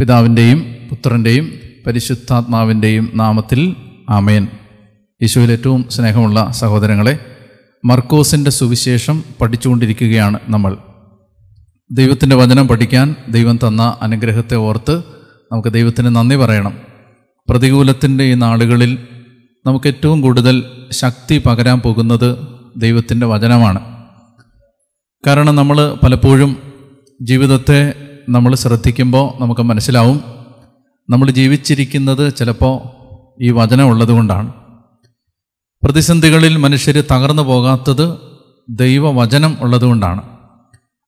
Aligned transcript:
പിതാവിന്റെയും 0.00 0.64
പുത്രന്റെയും 0.90 1.52
പരിശുദ്ധാത്മാവിന്റെയും 1.86 3.10
നാമത്തിൽ 3.14 3.76
ആമേൻ. 4.10 4.48
യേശുവിൽ 5.22 5.52
ഏറ്റവും 5.52 5.84
സ്നേഹമുള്ള 5.90 6.50
സഹോദരങ്ങളെ 6.50 7.18
മർക്കോസിന്റെ 7.84 8.50
സുവിശേഷം 8.50 9.24
പഠിച്ചുകൊണ്ടിരിക്കുകയാണ് 9.40 10.38
നമ്മൾ. 10.48 10.76
ദൈവത്തിന്റെ 11.92 12.36
വചനം 12.36 12.68
പഠിക്കാൻ 12.68 13.16
ദൈവം 13.28 13.56
തന്ന 13.56 13.98
അനുഗ്രഹത്തെ 14.02 14.54
ഓർത്ത് 14.54 14.98
നമുക്ക് 15.52 15.68
ദൈവത്തിന് 15.68 16.06
നന്ദി 16.06 16.36
പറയണം. 16.36 16.78
പ്രതികൂലത്തിന്റെ 17.48 18.24
ഈ 18.24 18.34
നാളുകളിൽ 18.34 18.98
നമുക്ക് 19.66 19.86
ഏറ്റവും 19.86 20.20
കൂടുതൽ 20.20 20.64
ശക്തി 20.92 21.38
പകരാൻ 21.38 21.80
പോകുന്നത് 21.80 22.38
ദൈവത്തിന്റെ 22.76 23.26
വചനമാണ്. 23.26 23.80
കാരണം 25.26 25.56
നമ്മൾ 25.56 25.94
പലപ്പോഴും 25.94 26.56
ജീവിതത്തെ 27.22 28.09
നമ്മൾ 28.30 28.54
ശ്രദ്ധിക്കുമ്പോൾ 28.54 29.42
നമുക്ക് 29.42 29.60
മനസ്സിലാവും 29.60 30.20
നമ്മൾ 31.10 31.30
ജീവിച്ചിരിക്കുന്നത് 31.30 32.34
ചിലപ്പോൾ 32.34 32.80
ഈ 33.42 33.50
വചനം 33.50 33.86
ഉള്ളതുകൊണ്ടാണ്. 33.86 34.52
പ്രതിസന്ധികളിൽ 35.84 36.56
മനുഷ്യർ 36.56 37.04
തകർന്നു 37.12 37.42
പോകാത്തത് 37.42 38.18
ദൈവവചനം 38.68 39.56
ഉള്ളതുകൊണ്ടാണ്. 39.60 40.22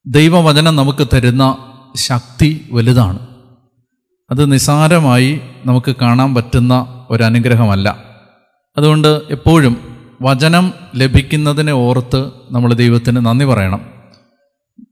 ദൈവവചനം 0.07 0.77
നമുക്ക് 0.77 1.07
തരുന്ന 1.13 1.57
ശക്തി 1.97 2.69
വലുതാണ്. 2.73 3.19
അത് 4.31 4.53
നിസാരമായി 4.53 5.41
നമുക്ക് 5.67 5.97
കാണാൻ 6.03 6.35
പറ്റുന്ന 6.35 7.05
ഒരനുഗ്രഹമല്ല. 7.11 8.05
അതുകൊണ്ട് 8.77 9.23
എപ്പോഴും 9.31 9.77
വചനം 10.23 10.73
ലഭിക്കുന്നതിനെ 10.97 11.73
ഓർത്ത് 11.73 12.27
നമ്മൾ 12.51 12.75
ദൈവത്തിന് 12.75 13.17
നന്ദി 13.17 13.45
പറയണം. 13.45 13.92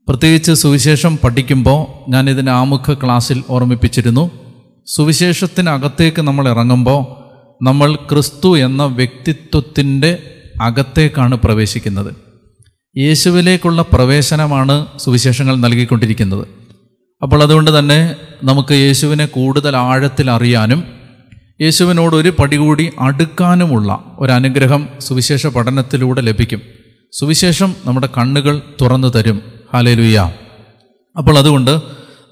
പ്രത്യേകിച്ച് 0.09 0.52
സുവിശേഷം 0.52 1.18
പഠിക്കുമ്പോൾ 1.24 2.10
ഞാൻ 2.10 2.30
ഇതിന്റെ 2.30 2.52
ആമുഖ 2.52 2.95
ക്ലാസ്സിൽ 2.95 3.42
ഓർമ്മിപ്പിച്ചിരുന്നു. 3.50 4.30
സുവിശേഷത്തിനകത്തേക്ക് 4.86 6.23
നമ്മൾ 6.23 6.48
ഇറങ്ങുമ്പോൾ 6.48 7.20
നമ്മൾ 7.65 7.95
ക്രിസ്തു 7.95 8.59
എന്ന 8.59 8.84
വ്യക്തിത്വത്തിന്റെ 8.84 10.18
അകത്തേക്കാണ് 10.62 11.34
പ്രവേശിക്കുന്നത്. 11.34 12.15
യേശുവിലേക്കുള്ള 12.98 13.84
പ്രവേശനമാണ് 13.93 14.87
സുവിശേഷങ്ങൾ 14.98 15.56
നൽകിക്കൊണ്ടിരിക്കുന്നത്. 15.56 16.48
അപ്പോൾ 17.23 17.43
അതുകൊണ്ട് 17.43 17.78
തന്നെ 17.78 18.16
നമുക്ക് 18.45 18.73
യേശുവിനെ 18.73 19.26
കൂടുതൽ 19.26 19.76
ആഴത്തിൽ 19.76 20.30
അറിയാനും 20.30 20.84
യേശുവിനോട് 21.60 22.16
ഒരു 22.16 22.32
പടി 22.38 22.56
കൂടി 22.56 22.90
അടുക്കാനുമുള്ള 23.01 24.04
ഒരു 24.18 24.32
അനുഗ്രഹം 24.32 24.88
സുവിശേഷ 25.01 25.46
പഠനത്തിലൂടെ 25.46 26.21
ലഭിക്കും. 26.21 26.60
സുവിശേഷം 27.12 27.74
നമ്മുടെ 27.84 28.09
കണ്ണുകൾ 28.18 28.62
തുറന്നു 28.80 29.09
തരും. 29.09 29.59
ഹാലേലുയ്യ 29.74 30.32
അപ്പോൾ 31.18 31.38
അതുകൊണ്ട് 31.38 31.80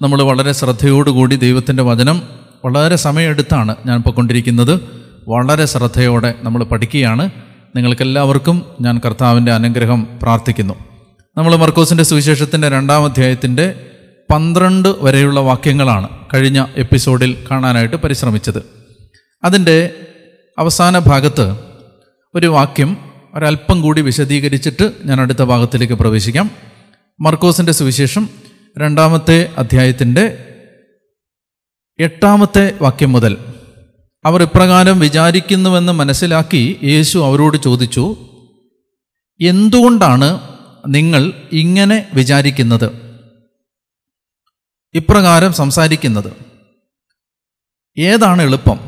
നമ്മൾ 0.01 0.21
വളരെ 0.21 0.51
ശ്രദ്ധയോടുകൂടി 0.51 1.35
ദൈവത്തിന്റെ 1.35 1.83
വചനം 1.83 2.21
വളരെ 2.65 2.95
സമയമെടുത്താണ് 2.95 3.75
ഞാൻ 3.85 4.01
കൊണ്ടിരിക്കുന്നത്. 4.01 4.79
വളരെ 5.27 5.65
ശ്രദ്ധയോടെ 5.65 6.33
നമ്മൾ 6.43 6.63
പഠിക്കുകയാണ്. 6.63 7.29
നിങ്ങൾക്കെല്ലാവർക്കും 7.75 8.65
ഞാൻ 8.81 9.01
കർത്താവിന്റെ 9.05 9.51
അനുഗ്രഹം 9.51 10.07
പ്രാർത്ഥിക്കുന്നു. 10.21 10.73
നമ്മൾ 11.37 11.55
മർക്കോസിന്റെ 11.55 12.03
സുവിശേഷത്തിന്റെ 12.03 12.69
രണ്ടാം 12.69 13.05
അധ്യായത്തിന്റെ 13.05 13.75
പന്ത്രണ്ട് 14.33 14.89
വരെയുള്ള 14.99 15.39
വാക്യങ്ങളാണ് 15.39 16.09
കഴിഞ്ഞ 16.33 16.65
എപ്പിസോഡിൽ 16.77 17.37
കാണാനായിട്ട് 17.51 17.95
പരിശ്രമിച്ചത്. 17.95 18.65
അതിന്റെ 19.43 19.93
അവസാന 20.57 20.99
ഭാഗത്ത് 20.99 21.55
ഒരു 22.35 22.47
വാക്യം 22.47 22.97
ഒരല്പം 23.33 23.81
കൂടി 23.81 24.01
വിശദീകരിച്ചിട്ട് 24.01 24.91
ഞാൻ 25.05 25.21
അടുത്ത 25.21 25.43
ഭാഗത്തിലേക്ക് 25.43 25.93
പ്രവേശിക്കാം. 25.93 26.68
മർക്കോസിന്റെ 27.19 27.71
സുവിശേഷം 27.71 28.29
രണ്ടാമത്തെ 28.77 29.53
അധ്യായത്തിന്റെ 29.57 30.45
എട്ടാമത്തെ 31.99 32.77
വാക്യം 32.81 33.11
മുതൽ 33.11 33.37
അവർ 34.25 34.43
ഇപ്രകാരം 34.43 34.99
വിചാരിക്കുന്നുവെന്ന് 34.99 35.91
മനസ്സിലാക്കി 35.91 36.79
യേശു 36.83 37.17
അവരോട് 37.19 37.57
ചോദിച്ചു 37.57 38.17
എന്തുകൊണ്ടാണ് 39.41 40.39
നിങ്ങൾ 40.87 41.33
ഇങ്ങനെ 41.51 42.07
വിചാരിക്കുന്നത്? 42.13 42.91
ഇപ്രകാരം 44.93 45.53
സംസാരിക്കുന്നത് 45.53 46.33
ഏതാണ് 47.99 48.41
എളുപ്പം? 48.41 48.79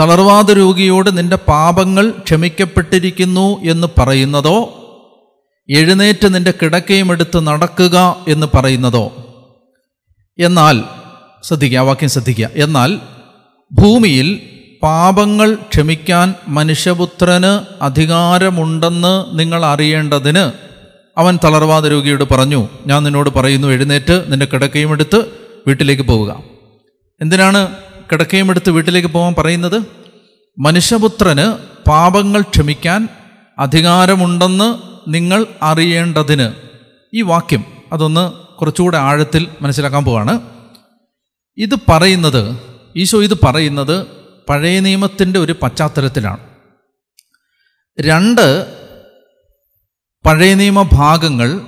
തളർവാദ 0.00 0.50
രോഗിയോട് 0.52 1.18
നിന്റെ 1.18 1.36
പാപങ്ങൾ 1.36 2.10
ക്ഷമിക്കപ്പെട്ടിരിക്കുന്നു 2.10 3.60
എന്ന് 3.62 3.86
പറയുന്നതോ 3.98 4.81
എഴുന്നേറ്റ് 5.74 6.34
നിന്റെ 6.34 6.54
കിടക്കയും 6.62 7.12
എടുത്ത് 7.12 7.46
നടക്കുക 7.46 8.16
എന്ന് 8.28 8.46
പറയുന്നതോ? 8.54 9.12
എന്നാൽ 10.38 10.84
ശ്രദ്ധിക്കുക 11.42 11.78
ആ 11.78 11.82
വാക്യം 11.82 12.10
ശ്രദ്ധിക്കുക. 12.10 12.48
എന്നാൽ 12.54 13.00
ഭൂമിയിൽ 13.72 14.40
പാപങ്ങൾ 14.82 15.54
ക്ഷമിക്കാൻ 15.54 16.34
മനുഷ്യപുത്രന് 16.48 17.82
അധികാരമുണ്ടെന്ന് 17.82 19.38
നിങ്ങൾ 19.38 19.64
അറിയേണ്ടതിന് 19.64 20.52
അവൻ 21.18 21.38
തളർവാദ 21.44 21.86
രോഗിയോട് 21.86 22.24
പറഞ്ഞു 22.24 22.68
ഞാൻ 22.86 23.02
നിന്നോട് 23.04 23.30
പറയുന്നു 23.30 23.68
എഴുന്നേറ്റ് 23.68 24.24
നിന്റെ 24.28 24.46
കിടക്കയും 24.46 24.92
എടുത്ത് 24.92 25.24
വീട്ടിലേക്ക് 25.66 26.02
പോവുക. 26.02 26.42
എന്തിനാണ് 27.20 27.76
കിടക്കയും 28.12 28.50
എടുത്ത് 28.50 28.70
വീട്ടിലേക്ക് 28.70 29.08
പോകാൻ 29.08 29.34
പറയുന്നത്? 29.38 29.82
മനുഷ്യപുത്രന് 30.58 31.56
പാപങ്ങൾ 31.88 32.40
ക്ഷമിക്കാൻ 32.40 33.08
അധികാരമുണ്ടെന്ന് 33.58 34.91
നിങ്ങൾ 35.08 35.46
അറിയേണ്ടതിന്. 35.62 36.52
ഈ 37.14 37.22
വാക്യം 37.22 37.64
അതൊന്ന് 37.92 38.32
കുറച്ചുകൂടെ 38.32 38.98
ആഴത്തിൽ 38.98 39.48
മനസ്സിലാക്കാൻ 39.62 40.04
പോവാണ്. 40.04 40.40
ഇത് 41.56 41.74
പറയുന്നത് 41.88 42.58
ഈശോ 42.96 43.22
ഇത് 43.22 43.38
പറയുന്നത് 43.44 44.06
പഴയ 44.48 44.80
നിയമത്തിന്റെ 44.80 45.38
ഒരു 45.38 45.56
പശ്ചാത്തലത്തിലാണ്. 45.62 46.38
രണ്ട് 48.00 48.66
പഴയ 50.26 50.54
നിയമ 50.54 50.82
ഭാഗങ്ങൾ 50.82 51.60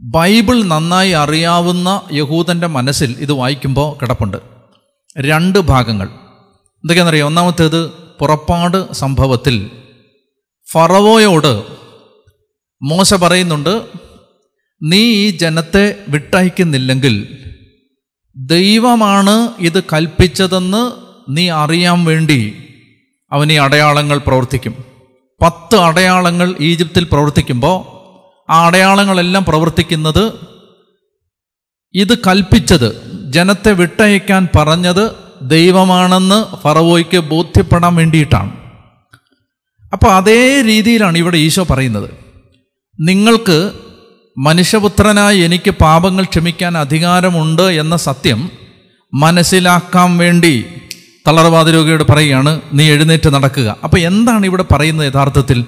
ബൈബിൾ 0.00 0.62
നന്നായി 0.62 1.10
അറിയാവുന്ന 1.10 2.02
യഹൂദന്റെ 2.12 2.66
മനസ്സിൽ 2.66 3.16
ഇത് 3.18 3.32
വായിക്കുമ്പോൾ 3.32 3.98
കിടപ്പുണ്ട്. 4.02 4.36
രണ്ട് 5.18 5.58
ഭാഗങ്ങൾ. 5.58 6.06
എന്തൊക്കെയാണെന്നറിയാം? 6.06 7.26
ഒന്നാമത്തേത് 7.26 7.90
പുറപ്പാട് 7.90 8.92
സംഭവത്തിൽ 8.92 9.79
ഫറവോയോട് 10.72 11.64
മോശ 12.82 13.14
പറയുന്നുണ്ട് 13.14 13.86
നീ 14.82 14.98
ഈ 14.98 15.30
ജനത്തെ 15.30 15.96
വിട്ടയക്കുന്നില്ലെങ്കിൽ 16.08 17.38
ദൈവമാണ് 18.36 19.52
ഇത് 19.58 19.84
കൽപ്പിച്ചതെന്ന് 19.84 20.92
നീ 21.36 21.48
അറിയാൻ 21.48 22.04
വേണ്ടി 22.04 22.64
അവൻ 23.32 23.52
ഈ 23.52 23.54
അടയാളങ്ങൾ 23.54 24.18
പ്രവർത്തിക്കും. 24.18 24.84
പത്ത് 25.42 25.76
അടയാളങ്ങൾ 25.76 26.54
ഈജിപ്തിൽ 26.60 27.04
പ്രവർത്തിക്കുമ്പോൾ 27.04 27.84
ആ 28.52 28.66
അടയാളങ്ങളെല്ലാം 28.66 29.44
പ്രവർത്തിക്കുന്നത് 29.44 30.32
ഇത് 31.94 32.18
കൽപ്പിച്ചത് 32.18 33.02
ജനത്തെ 33.32 33.72
വിട്ടയക്കാൻ 33.72 34.48
പറഞ്ഞത് 34.56 35.14
ദൈവമാണെന്ന് 35.42 36.56
ഫറവോയ്ക്ക് 36.56 37.18
ബോധ്യപ്പെടാൻ 37.18 37.94
വേണ്ടിയിട്ടാണ്. 37.94 38.59
അപ്പോൾ 39.92 40.14
അതേ 40.14 40.62
രീതിയിലാണ് 40.62 41.18
ഇവിടെ 41.18 41.36
ഈശോ 41.36 41.66
പറയുന്നത്. 41.70 42.10
നിങ്ങൾക്ക് 43.00 43.72
മനുഷ്യപുത്രനായി 44.38 45.38
എനിക്ക് 45.38 45.70
പാപങ്ങൾ 45.70 46.24
ക്ഷമിക്കാൻ 46.24 46.78
അധികാരമുണ്ട് 46.78 47.62
എന്ന 47.62 47.96
സത്യം 47.96 48.50
മനസ്സിലാക്കാൻ 49.14 50.18
വേണ്ടി 50.18 50.64
തളർവാദ 51.28 51.68
രോഗിയോട് 51.68 52.04
പറയുകയാണ് 52.04 52.60
നീ 52.72 52.90
എഴുന്നേറ്റ് 52.90 53.28
നടക്കുക. 53.28 53.76
അപ്പോൾ 53.84 53.98
എന്താണ് 53.98 54.46
ഇവിടെ 54.46 54.64
പറയുന്നത് 54.72 55.06
യഥാർത്ഥത്തിൽ? 55.06 55.64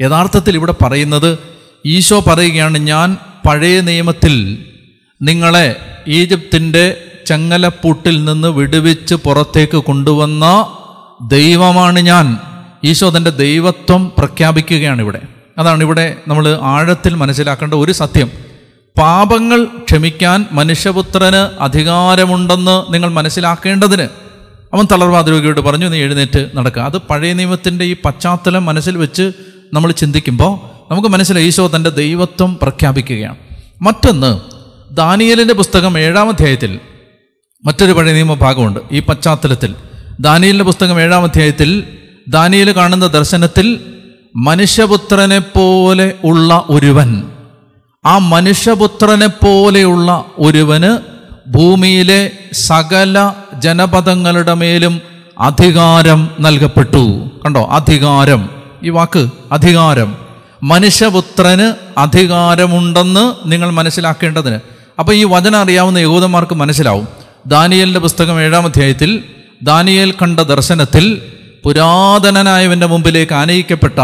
യഥാർത്ഥത്തിൽ 0.00 0.54
ഇവിടെ 0.54 0.74
പറയുന്നത് 0.82 1.38
ഈശോ 1.86 2.20
പറയുകയാണ് 2.20 2.78
ഞാൻ 2.78 3.16
പഴയ 3.46 3.80
നിയമത്തിൽ 3.80 4.64
നിങ്ങളെ 5.22 5.76
ഈജിപ്തിന്റെ 6.08 6.96
ചങ്ങലപ്പൂട്ടിൽ 7.26 8.24
നിന്ന് 8.24 8.48
വിടുവിച്ച് 8.48 9.14
പുറത്തേക്ക് 9.14 9.76
കൊണ്ടുവന്ന 9.76 10.66
ദൈവമാണ് 11.22 11.98
ഞാൻ. 11.98 12.38
ഈശോ 12.84 13.10
തന്റെ 13.16 13.30
ദൈവത്വം 13.30 14.12
പ്രഖ്യാപിക്കുകയാണ് 14.18 15.02
ഇവിടെ. 15.02 15.20
അതാണ് 15.58 15.84
ഇവിടെ 15.84 16.16
നമ്മൾ 16.28 16.58
ആഴത്തിൽ 16.62 17.14
മനസ്സിലാക്കേണ്ട 17.14 17.74
ഒരു 17.74 17.92
സത്യം. 17.92 18.30
പാപങ്ങൾ 18.98 19.64
ക്ഷമിക്കാൻ 19.64 20.46
മനുഷ്യപുത്രന് 20.52 21.62
അധികാരമുണ്ടെന്ന് 21.62 22.94
നിങ്ങൾ 22.94 23.10
മനസ്സിലാക്കേണ്ടതിന് 23.10 24.02
അവൻ 24.74 24.84
തളർവാദ 24.92 25.28
രോഗിയോട് 25.28 25.60
പറഞ്ഞു 25.60 25.88
നീ 25.88 25.98
എഴുന്നേറ്റ് 25.98 26.50
നടക്കുക 26.54 26.82
അത് 26.82 26.98
പഴയ 26.98 27.32
നിയമത്തിന്റെ 27.32 27.84
ഈ 27.84 27.96
പശ്ചാത്തലം 28.04 28.64
മനസ്സിൽ 28.64 28.96
വെച്ച് 28.96 29.32
നമ്മൾ 29.72 29.92
ചിന്തിക്കുമ്പോൾ 29.92 30.58
നമുക്ക് 30.92 31.08
മനസ്സിലായി 31.08 31.46
ഈശോ 31.46 31.70
തന്റെ 31.76 31.90
ദൈവത്വം 31.90 32.58
പ്രഖ്യാപിക്കുകയാണ്. 32.62 33.36
മറ്റൊന്ന് 33.82 34.40
ദാനിയലിന്റെ 34.94 35.54
പുസ്തകം 35.54 35.98
ഏഴാം 35.98 36.28
അധ്യായത്തിൽ 36.28 36.80
മറ്റൊരു 37.64 37.92
പഴയ 37.92 38.12
നിയമ 38.12 38.34
ഭാഗമുണ്ട്. 38.34 38.80
ഈ 38.92 39.00
പശ്ചാത്തലത്തിൽ 39.00 39.74
ദാനിയലിന്റെ 40.20 40.64
പുസ്തകം 40.64 41.00
ഏഴാം 41.00 41.22
അധ്യായത്തിൽ 41.22 41.84
ദാനിയൽ 42.28 42.72
കാണുന്ന 42.72 43.06
ദർശനത്തിൽ 43.06 43.80
മനുഷ്യപുത്രനെ 44.36 45.38
പോലെ 45.38 46.14
ഉള്ള 46.24 46.64
ഒരുവൻ. 46.70 47.22
ആ 48.06 48.18
മനുഷ്യപുത്രനെ 48.18 49.26
പോലെയുള്ള 49.26 50.24
ഒരുവന് 50.38 50.98
ഭൂമിയിലെ 51.50 52.30
സകല 52.52 53.32
ജനപദങ്ങളുടെ 53.58 54.54
മേലും 54.54 55.00
അധികാരം 55.38 56.30
നൽകപ്പെട്ടു. 56.40 57.30
കണ്ടോ? 57.44 57.64
അധികാരം. 57.64 58.62
ഈ 58.82 58.88
വാക്ക് 58.88 59.28
അധികാരം. 59.52 60.16
മനുഷ്യപുത്രന് 60.62 62.00
അധികാരമുണ്ടെന്ന് 62.00 63.52
നിങ്ങൾ 63.52 63.70
മനസ്സിലാക്കേണ്ടതിന്. 63.70 64.58
അപ്പൊ 64.98 65.12
ഈ 65.12 65.24
വചനം 65.24 65.58
അറിയാവുന്ന 65.58 65.98
യഹൂദന്മാർക്ക് 65.98 66.54
മനസ്സിലാവും. 66.54 67.08
ദാനിയലിന്റെ 67.46 68.00
പുസ്തകം 68.00 68.40
ഏഴാം 68.40 68.64
അധ്യായത്തിൽ 68.64 69.24
ദാനിയേൽ 69.62 70.14
കണ്ട 70.22 70.40
ദർശനത്തിൽ 70.40 71.22
പുരാതനനായവന്റെ 71.64 72.86
മുമ്പിലേക്ക് 72.86 73.32
ആനയിക്കപ്പെട്ട 73.32 74.00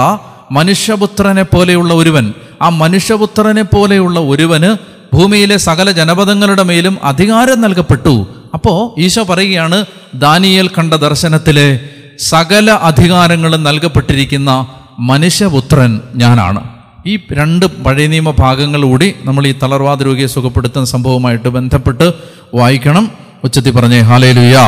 മനുഷ്യപുത്രനെ 0.53 1.43
പോലെയുള്ള 1.43 1.95
ഒരുവൻ 1.95 2.35
ആ 2.62 2.69
മനുഷ്യപുത്രനെ 2.69 3.62
പോലെയുള്ള 3.62 4.21
ഒരുവന് 4.21 4.77
ഭൂമിയിലെ 5.17 5.57
സകല 5.57 5.91
ജനപദങ്ങളുടെ 5.91 6.62
മേലും 6.62 6.99
അധികാരം 7.05 7.61
നൽകപ്പെട്ടു. 7.61 8.27
അപ്പോൾ 8.55 9.01
ഈശോ 9.01 9.23
പറയുകയാണ് 9.23 9.85
ദാനിയേൽ 10.15 10.69
കണ്ട 10.69 10.95
ദർശനത്തിലെ 10.95 11.81
സകല 12.19 12.71
അധികാരങ്ങളും 12.71 13.62
നൽകപ്പെട്ടിരിക്കുന്ന 13.65 14.67
മനുഷ്യപുത്രൻ 14.99 16.01
ഞാനാണ്. 16.15 16.69
ഈ 17.07 17.19
രണ്ട് 17.33 17.67
പഴയ 17.67 18.07
നിയമ 18.07 18.31
ഭാഗങ്ങൾ 18.31 18.83
കൂടി 18.83 19.15
നമ്മൾ 19.25 19.47
ഈ 19.47 19.55
തളർവാദ 19.62 20.03
രോഗിയെ 20.03 20.27
സുഖപ്പെടുത്തുന്ന 20.27 20.87
സംഭവമായിട്ട് 20.87 21.49
ബന്ധപ്പെട്ട് 21.49 22.12
വായിക്കണം. 22.55 23.11
ഉച്ചത്തി 23.45 23.71
പറഞ്ഞേ 23.71 24.01
ഹാലേ 24.01 24.33
ലുയാ 24.33 24.65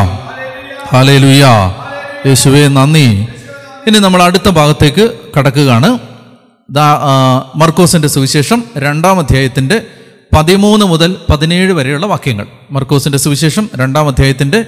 ഹാലേ 0.92 1.18
ലുയാ 1.18 1.81
യേശുവേ 2.26 2.68
നന്ദി. 2.68 3.26
ഇനി 3.86 3.98
നമ്മൾ 3.98 4.22
അടുത്ത 4.22 4.48
ഭാഗത്തേക്ക് 4.48 5.18
കടക്കുകയാണ്. 5.38 5.98
മർക്കോസിന്റെ 7.56 8.08
സുവിശേഷം 8.08 8.64
രണ്ടാം 8.78 9.18
അധ്യായത്തിന്റെ 9.18 9.82
പതിമൂന്ന് 10.36 10.86
മുതൽ 10.86 11.16
പതിനേഴ് 11.30 11.72
വരെയുള്ള 11.72 12.06
വാക്യങ്ങൾ. 12.06 12.46
മർക്കോസിന്റെ 12.70 13.18
സുവിശേഷം 13.18 13.70
രണ്ടാം 13.76 14.08
അധ്യായത്തിന്റെ 14.08 14.64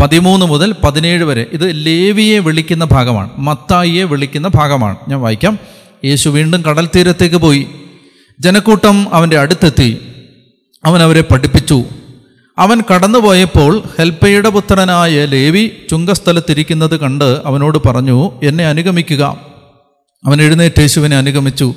പതിമൂന്ന് 0.00 0.46
മുതൽ 0.46 0.74
പതിനേഴ് 0.84 1.24
വരെ. 1.24 1.46
ഇത് 1.52 1.86
ലേവിയെ 1.86 2.38
വിളിക്കുന്ന 2.38 2.84
ഭാഗമാണ്. 2.84 3.30
മത്തായിയെ 3.38 4.04
വിളിക്കുന്ന 4.04 4.48
ഭാഗമാണ്. 4.48 4.96
ഞാൻ 5.08 5.20
വായിക്കാം. 5.20 5.58
യേശു 6.04 6.28
വീണ്ടും 6.28 6.62
കടൽ 6.62 6.88
തീരത്തേക്ക് 6.96 7.36
പോയി. 7.36 7.66
ജനക്കൂട്ടം 8.40 9.14
അവന്റെ 9.14 9.38
അടുത്തെത്തി. 9.38 9.98
അവൻ 10.84 11.02
അവരെ 11.02 11.20
പഠിപ്പിച്ചു. 11.20 11.84
അവൻ 12.58 12.82
കടന്നുപോയപ്പോൾ 12.94 13.82
ഹെൽപ്പയുടെ 13.98 14.48
പുത്രനായ 14.48 15.24
ലേവി 15.24 15.70
ചുങ്കസ്ഥലത്തിരിക്കുന്നത് 15.90 17.00
കണ്ട് 17.00 17.40
അവനോട് 17.44 17.78
പറഞ്ഞു 17.88 18.40
എന്നെ 18.42 18.66
അനുഗമിക്കുക. 18.66 19.36
അവൻ 20.26 20.42
എഴുന്നേറ്റ് 20.42 20.80
യേശുവിനെ 20.80 21.16
അനുഗമിച്ചു. 21.16 21.74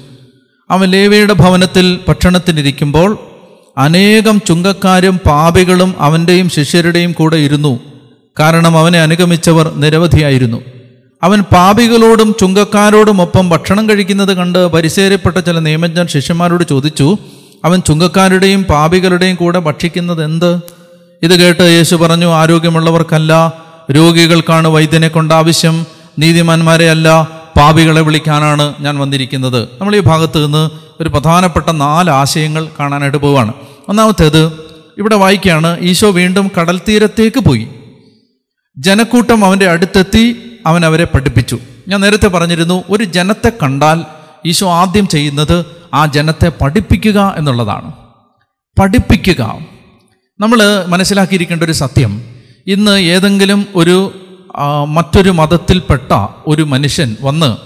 അവൻ 0.71 0.89
ലേവിയുടെ 0.89 1.33
ഭവനത്തിൽ 1.33 1.99
ഭക്ഷണത്തിനിരിക്കുമ്പോൾ 2.07 3.17
അനേകം 3.77 4.41
ചുങ്കക്കാരും 4.47 5.17
പാപികളും 5.17 5.95
അവന്റെയും 5.99 6.49
ശിഷ്യരുടെയും 6.49 7.11
കൂടെ 7.11 7.37
ഇരുന്നു. 7.37 7.79
കാരണം 8.39 8.77
അവനെ 8.77 8.99
അനുഗമിച്ചവർ 9.01 9.71
നിരവധിയായിരുന്നു. 9.75 10.61
അവൻ 11.23 11.39
പാപികളോടും 11.41 12.35
ചുങ്കക്കാരോടുമൊപ്പം 12.39 13.49
ഭക്ഷണം 13.49 13.89
കഴിക്കുന്നത് 13.89 14.33
കണ്ട് 14.37 14.67
പരിസേരപ്പെട്ട 14.67 15.37
ചില 15.37 15.59
നിയമജ്ഞൻ 15.59 16.07
ശിഷ്യന്മാരോട് 16.07 16.63
ചോദിച്ചു 16.63 17.17
അവൻ 17.65 17.79
ചുങ്കക്കാരുടെയും 17.79 18.63
പാപികളുടെയും 18.63 19.35
കൂടെ 19.35 19.59
ഭക്ഷിക്കുന്നത് 19.59 20.23
എന്ത് 20.23 20.61
ഇത് 21.23 21.39
കേട്ട് 21.39 21.61
യേശു 21.61 21.95
പറഞ്ഞു 21.95 22.25
ആരോഗ്യമുള്ളവർക്കല്ല 22.25 23.53
രോഗികൾക്കാണ് 23.91 24.67
വൈദ്യനെ 24.67 25.07
കൊണ്ട് 25.07 25.33
ആവശ്യം. 25.33 25.85
നീതിമാന്മാരെ 26.19 26.89
അല്ല 26.89 27.31
പാപികളെ 27.57 28.01
വിളിക്കാനാണ് 28.01 28.73
ഞാൻ 28.79 28.99
വന്നിരിക്കുന്നത്. 28.99 29.63
നമ്മൾ 29.63 29.95
ഈ 29.95 29.99
ഭാഗത്ത് 29.99 30.45
നിന്ന് 30.45 30.69
ഒരു 31.01 31.09
പ്രധാനപ്പെട്ട 31.09 31.69
നാല് 31.69 32.09
ആശയങ്ങൾ 32.09 32.67
കാണാനായിട്ട് 32.79 33.17
പോവുകയാണ് 33.17 33.53
ഒന്നാമത്തേത് 33.89 34.51
ഇവിടെ 34.97 35.15
വായിക്കുകയാണ് 35.15 35.79
ഈശോ 35.79 36.09
വീണ്ടും 36.09 36.51
കടൽ 36.59 36.79
തീരത്തേക്ക് 36.87 37.39
പോയി. 37.39 37.67
ജനക്കൂട്ടം 38.77 39.45
അവന്റെ 39.45 39.69
അടുത്തെത്തി 39.69 40.55
അവൻ 40.65 40.85
അവരെ 40.85 41.03
പഠിപ്പിച്ചു. 41.03 41.59
ഞാൻ 41.87 42.01
നേരത്തെ 42.01 42.27
പറഞ്ഞിരുന്നു 42.27 42.83
ഒരു 42.89 43.03
ജനത്തെ 43.03 43.51
കണ്ടാൽ 43.63 44.03
ഈശോ 44.45 44.71
ആദ്യം 44.71 45.07
ചെയ്യുന്നത് 45.07 45.65
ആ 45.97 46.05
ജനത്തെ 46.05 46.51
പഠിപ്പിക്കുക 46.61 47.33
എന്നുള്ളതാണ്. 47.37 47.91
പഠിപ്പിക്കുക. 48.79 49.59
നമ്മൾ 50.39 50.85
മനസ്സിലാക്കിയിരിക്കേണ്ട 50.85 51.63
ഒരു 51.63 51.71
സത്യം. 51.71 52.21
ഇന്ന് 52.67 52.99
ഏതെങ്കിലും 52.99 53.65
ഒരു 53.75 54.13
മറ്റൊരു 54.87 55.29
മതത്തിൽപ്പെട്ട 55.29 56.27
ഒരു 56.47 56.63
മനുഷ്യൻ 56.63 57.15
വന്ന് 57.21 57.57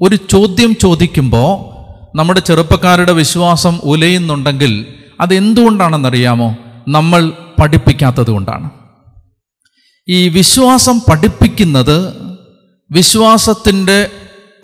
ഒരു 0.00 0.16
ചോദ്യം 0.16 0.76
ചോദിക്കുമ്പോൾ 0.76 1.80
നമ്മുടെ 2.16 2.40
ചെറുപ്പക്കാരുടെ 2.40 3.12
വിശ്വാസം 3.12 3.80
ഉലയുന്നുണ്ടെങ്കിൽ 3.84 4.86
അതെന്തുകൊണ്ടാണെന്നറിയാമോ? 5.20 6.56
നമ്മൾ 6.88 7.32
പഠിപ്പിക്കാത്തത് 7.62 8.30
കൊണ്ടാണ്. 8.30 8.70
ഈ 10.08 10.28
വിശ്വാസം 10.28 10.98
പഠിപ്പിക്കുന്നത് 10.98 12.14
വിശ്വാസത്തിന്റെ 12.90 14.10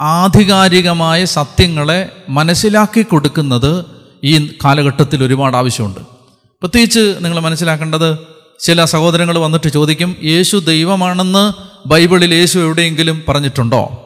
ആധികാരികമായ 0.01 1.25
സത്യങ്ങളെ 1.25 2.13
മനസ്സിലാക്കി 2.29 3.03
കൊടുക്കുന്നത് 3.03 3.85
ഈ 4.25 4.59
കാലഘട്ടത്തിൽ 4.65 5.25
ഒരുപാട് 5.25 5.57
ആവശ്യമുണ്ട്. 5.57 6.01
പ്രത്യേകിച്ച് 6.61 7.17
നിങ്ങൾ 7.21 7.41
മനസ്സിലാക്കേണ്ടത് 7.41 8.19
ചില 8.61 8.85
സഹോദരങ്ങൾ 8.85 9.39
വന്നിട്ട് 9.39 9.69
ചോദിക്കും 9.69 10.17
യേശു 10.23 10.57
ദൈവമാണെന്ന് 10.57 11.53
ബൈബിളിൽ 11.89 12.35
യേശു 12.35 12.59
എവിടെയെങ്കിലും 12.59 13.23
പറഞ്ഞിട്ടുണ്ടോ? 13.29 14.03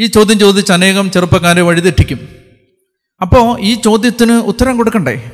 ഈ 0.00 0.06
ചോദ്യം 0.06 0.38
ചോദിച്ച് 0.38 0.72
അനേകം 0.72 1.10
ചെറുപ്പക്കാരെ 1.10 1.62
വഴിതെറ്റിക്കും. 1.62 2.28
അപ്പോൾ 3.22 3.60
ഈ 3.60 3.74
ചോദ്യത്തിന് 3.74 4.32
ഉത്തരം 4.32 4.76
കൊടുക്കണ്ടേ? 4.76 5.30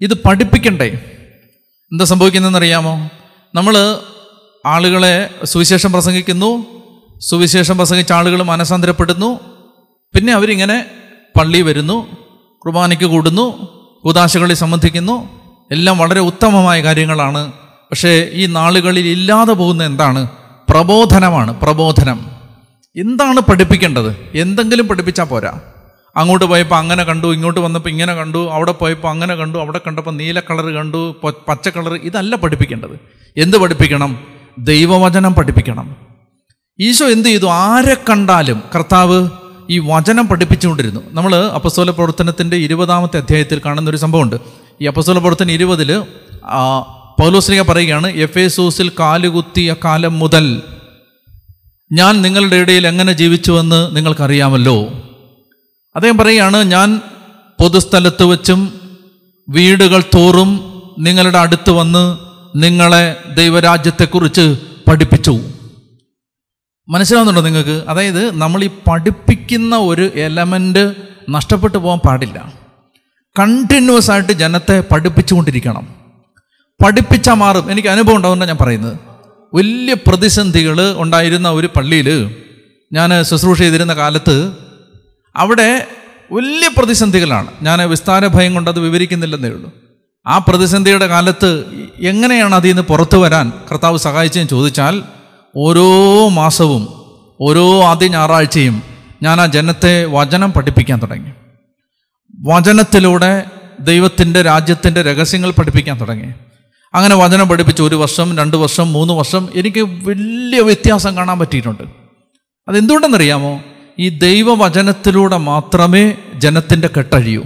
ഇത് 0.00 0.14
പഠിപ്പിക്കണ്ടേ? 0.14 0.88
എന്താ 1.92 2.04
സംഭവിക്കുന്നതെന്നറിയാമോ? 2.04 3.10
നമ്മൾ 3.54 3.98
ആളുകളെ 4.66 5.30
സുവിശേഷം 5.44 5.92
പ്രസംഗിക്കുന്നു 5.92 6.81
സുവിശേഷം 7.22 7.78
പ്രസംഗിച്ച 7.78 8.12
ആളുകൾ 8.12 8.42
മനസാന്തരപ്പെടുന്നു 8.42 9.40
പിന്നെ 10.14 10.32
അവരിങ്ങനെ 10.32 10.86
പള്ളി 11.38 11.62
വരുന്നു 11.62 12.16
കുർബാനയ്ക്ക് 12.58 13.04
കൂടുന്നു 13.04 13.68
ഉദാശകളിൽ 14.04 14.54
സംബന്ധിക്കുന്നു. 14.54 15.28
എല്ലാം 15.72 15.98
വളരെ 15.98 16.20
ഉത്തമമായ 16.20 16.82
കാര്യങ്ങളാണ്. 16.82 17.52
പക്ഷേ 17.90 18.30
ഈ 18.32 18.46
നാളുകളിൽ 18.46 19.08
ഇല്ലാതെ 19.08 19.52
പോകുന്ന 19.52 19.84
എന്താണ്? 19.84 20.28
പ്രബോധനമാണ് 20.70 21.60
പ്രബോധനം. 21.60 22.26
എന്താണ് 22.96 23.40
പഠിപ്പിക്കേണ്ടത്? 23.40 24.16
എന്തെങ്കിലും 24.34 24.88
പഠിപ്പിച്ചാൽ 24.88 25.24
പോരാ. 25.24 25.60
അങ്ങോട്ട് 26.16 26.44
പോയപ്പോൾ 26.44 26.76
അങ്ങനെ 26.76 27.04
കണ്ടു 27.04 27.34
ഇങ്ങോട്ട് 27.34 27.60
വന്നപ്പോൾ 27.60 27.90
ഇങ്ങനെ 27.90 28.14
കണ്ടു 28.14 28.50
അവിടെ 28.50 28.72
പോയപ്പോൾ 28.72 29.08
അങ്ങനെ 29.08 29.34
കണ്ടു 29.34 29.58
അവിടെ 29.58 29.80
കണ്ടപ്പോൾ 29.86 30.10
നീല 30.10 30.40
കളർ 30.40 30.64
കണ്ടു 30.64 31.16
പച്ച 31.48 31.68
കളർ 31.68 31.94
ഇതല്ല 31.94 32.36
പഠിപ്പിക്കേണ്ടത്. 32.36 33.00
എന്ത് 33.36 33.56
പഠിപ്പിക്കണം? 33.56 34.26
ദൈവവചനം 34.58 35.34
പഠിപ്പിക്കണം. 35.34 36.11
ഈശോ 36.80 37.06
എന്ത് 37.08 37.28
ചെയ്തു? 37.28 37.46
ആരെ 37.46 37.96
കണ്ടാലും 38.10 38.62
കർത്താവ് 38.74 39.28
ഈ 39.70 39.78
വചനം 39.78 40.28
പഠിപ്പിച്ചുകൊണ്ടിരുന്നു. 40.28 41.00
നമ്മൾ 41.10 41.36
അപ്പസ്തോല 41.36 41.90
പ്രവർത്തനത്തിന്റെ 41.90 42.56
ഇരുപതാമത്തെ 42.56 43.18
അധ്യായത്തിൽ 43.18 43.60
കാണുന്ന 43.66 43.90
ഒരു 43.90 43.96
സംഭവമുണ്ട്. 43.96 44.36
ഈ 44.80 44.86
അപ്പസ്തോല 44.86 45.18
പ്രവർത്തനം 45.18 45.50
ഇരുപതിൽ 45.50 46.02
പൗലോസ്ലിക 47.20 47.62
പറയുകയാണ് 47.62 48.06
എഫ് 48.06 48.38
എ 48.38 48.48
സൂസിൽ 48.48 48.88
കാലുകുത്തിയ 49.00 49.74
കാലം 49.84 50.18
മുതൽ 50.18 50.62
ഞാൻ 51.92 52.22
നിങ്ങളുടെ 52.22 52.56
ഇടയിൽ 52.56 52.86
എങ്ങനെ 52.86 53.12
ജീവിച്ചുവെന്ന് 53.12 53.96
നിങ്ങൾക്കറിയാമല്ലോ. 53.96 54.78
അദ്ദേഹം 55.96 56.18
പറയുകയാണ് 56.18 56.56
ഞാൻ 56.56 57.00
പൊതുസ്ഥലത്ത് 57.60 58.24
വച്ചും 58.24 58.60
വീടുകൾ 59.48 60.00
തോറും 60.14 60.50
നിങ്ങളുടെ 60.98 61.38
അടുത്ത് 61.38 61.70
വന്ന് 61.70 62.04
നിങ്ങളെ 62.56 63.16
ദൈവരാജ്യത്തെക്കുറിച്ച് 63.34 64.56
പഠിപ്പിച്ചു. 64.88 65.40
മനസ്സിലാവുന്നുണ്ടോ 66.88 67.42
നിങ്ങൾക്ക്? 67.42 67.84
അതായത് 67.88 68.36
നമ്മൾ 68.36 68.64
ഈ 68.64 68.70
പഠിപ്പിക്കുന്ന 68.90 69.76
ഒരു 69.76 70.10
എലമെന്റ് 70.14 70.94
നഷ്ടപ്പെട്ടു 71.30 71.78
പോകാൻ 71.78 71.98
പാടില്ല. 71.98 72.52
കണ്ടിന്യൂസ് 73.38 74.10
ആയിട്ട് 74.10 74.32
ജനത്തെ 74.32 74.84
പഠിപ്പിച്ചുകൊണ്ടിരിക്കണം. 74.92 75.88
പഠിപ്പിച്ചാൽ 76.84 77.34
മാറും. 77.34 77.72
എനിക്ക് 77.72 77.88
അനുഭവം 77.88 78.16
ഉണ്ടാവുന്ന 78.16 78.44
ഞാൻ 78.44 78.56
പറയുന്നത്. 78.60 78.96
വലിയ 79.54 79.94
പ്രതിസന്ധികൾ 79.94 80.94
ഉണ്ടായിരുന്ന 80.96 81.50
ഒരു 81.50 81.66
പള്ളിയിൽ 81.66 82.36
ഞാൻ 82.92 83.22
ശുശ്രൂഷ 83.22 83.58
ചെയ്തിരുന്ന 83.58 83.94
കാലത്ത് 83.94 84.52
അവിടെ 85.36 85.86
വലിയ 86.32 86.70
പ്രതിസന്ധികളാണ്. 86.78 87.50
ഞാൻ 87.62 87.90
വിസ്താര 87.90 88.26
ഭയം 88.26 88.54
കൊണ്ട് 88.54 88.70
അത് 88.70 88.80
വിവരിക്കുന്നില്ലെന്നേ 88.80 89.48
ഉള്ളൂ. 89.48 89.72
ആ 90.26 90.38
പ്രതിസന്ധിയുടെ 90.38 91.06
കാലത്ത് 91.06 91.64
എങ്ങനെയാണ് 92.00 92.54
അതിൽ 92.54 92.68
നിന്ന് 92.68 92.82
പുറത്തു 92.82 93.16
വരാൻ 93.16 93.52
കർത്താവ് 93.70 93.98
സഹായിച്ചെന്ന് 93.98 94.48
ചോദിച്ചാൽ 94.48 95.02
ഓരോ 95.56 96.28
മാസവും 96.28 96.88
ഓരോ 97.40 97.82
ആദ്യ 97.82 98.08
ഞായറാഴ്ചയും 98.08 98.82
ഞാൻ 99.22 99.40
ആ 99.40 99.46
ജനത്തെ 99.46 100.04
വചനം 100.04 100.52
പഠിപ്പിക്കാൻ 100.52 101.02
തുടങ്ങി. 101.02 101.30
വചനത്തിലൂടെ 102.40 103.44
ദൈവത്തിന്റെ 103.80 104.42
രാജ്യത്തിന്റെ 104.42 105.02
രഹസ്യങ്ങൾ 105.02 105.50
പഠിപ്പിക്കാൻ 105.50 106.00
തുടങ്ങി. 106.00 106.32
അങ്ങനെ 106.94 107.14
വചനം 107.14 107.48
പഠിപ്പിച്ച് 107.48 107.82
ഒരു 107.82 107.94
വർഷം 107.94 108.38
രണ്ട് 108.38 108.56
വർഷം 108.56 108.92
മൂന്ന് 108.92 109.14
വർഷം 109.14 109.48
എനിക്ക് 109.54 109.80
വലിയ 109.80 110.60
വ്യത്യാസം 110.60 111.16
കാണാൻ 111.16 111.38
പറ്റിയിട്ടുണ്ട്. 111.38 111.82
അതെന്തുകൊണ്ടെന്നറിയാമോ? 112.68 113.60
ഈ 113.98 114.08
ദൈവവചനത്തിലൂടെ 114.08 115.36
മാത്രമേ 115.36 116.14
ജനത്തിന്റെ 116.34 116.90
കെട്ടഴിയൂ. 116.96 117.44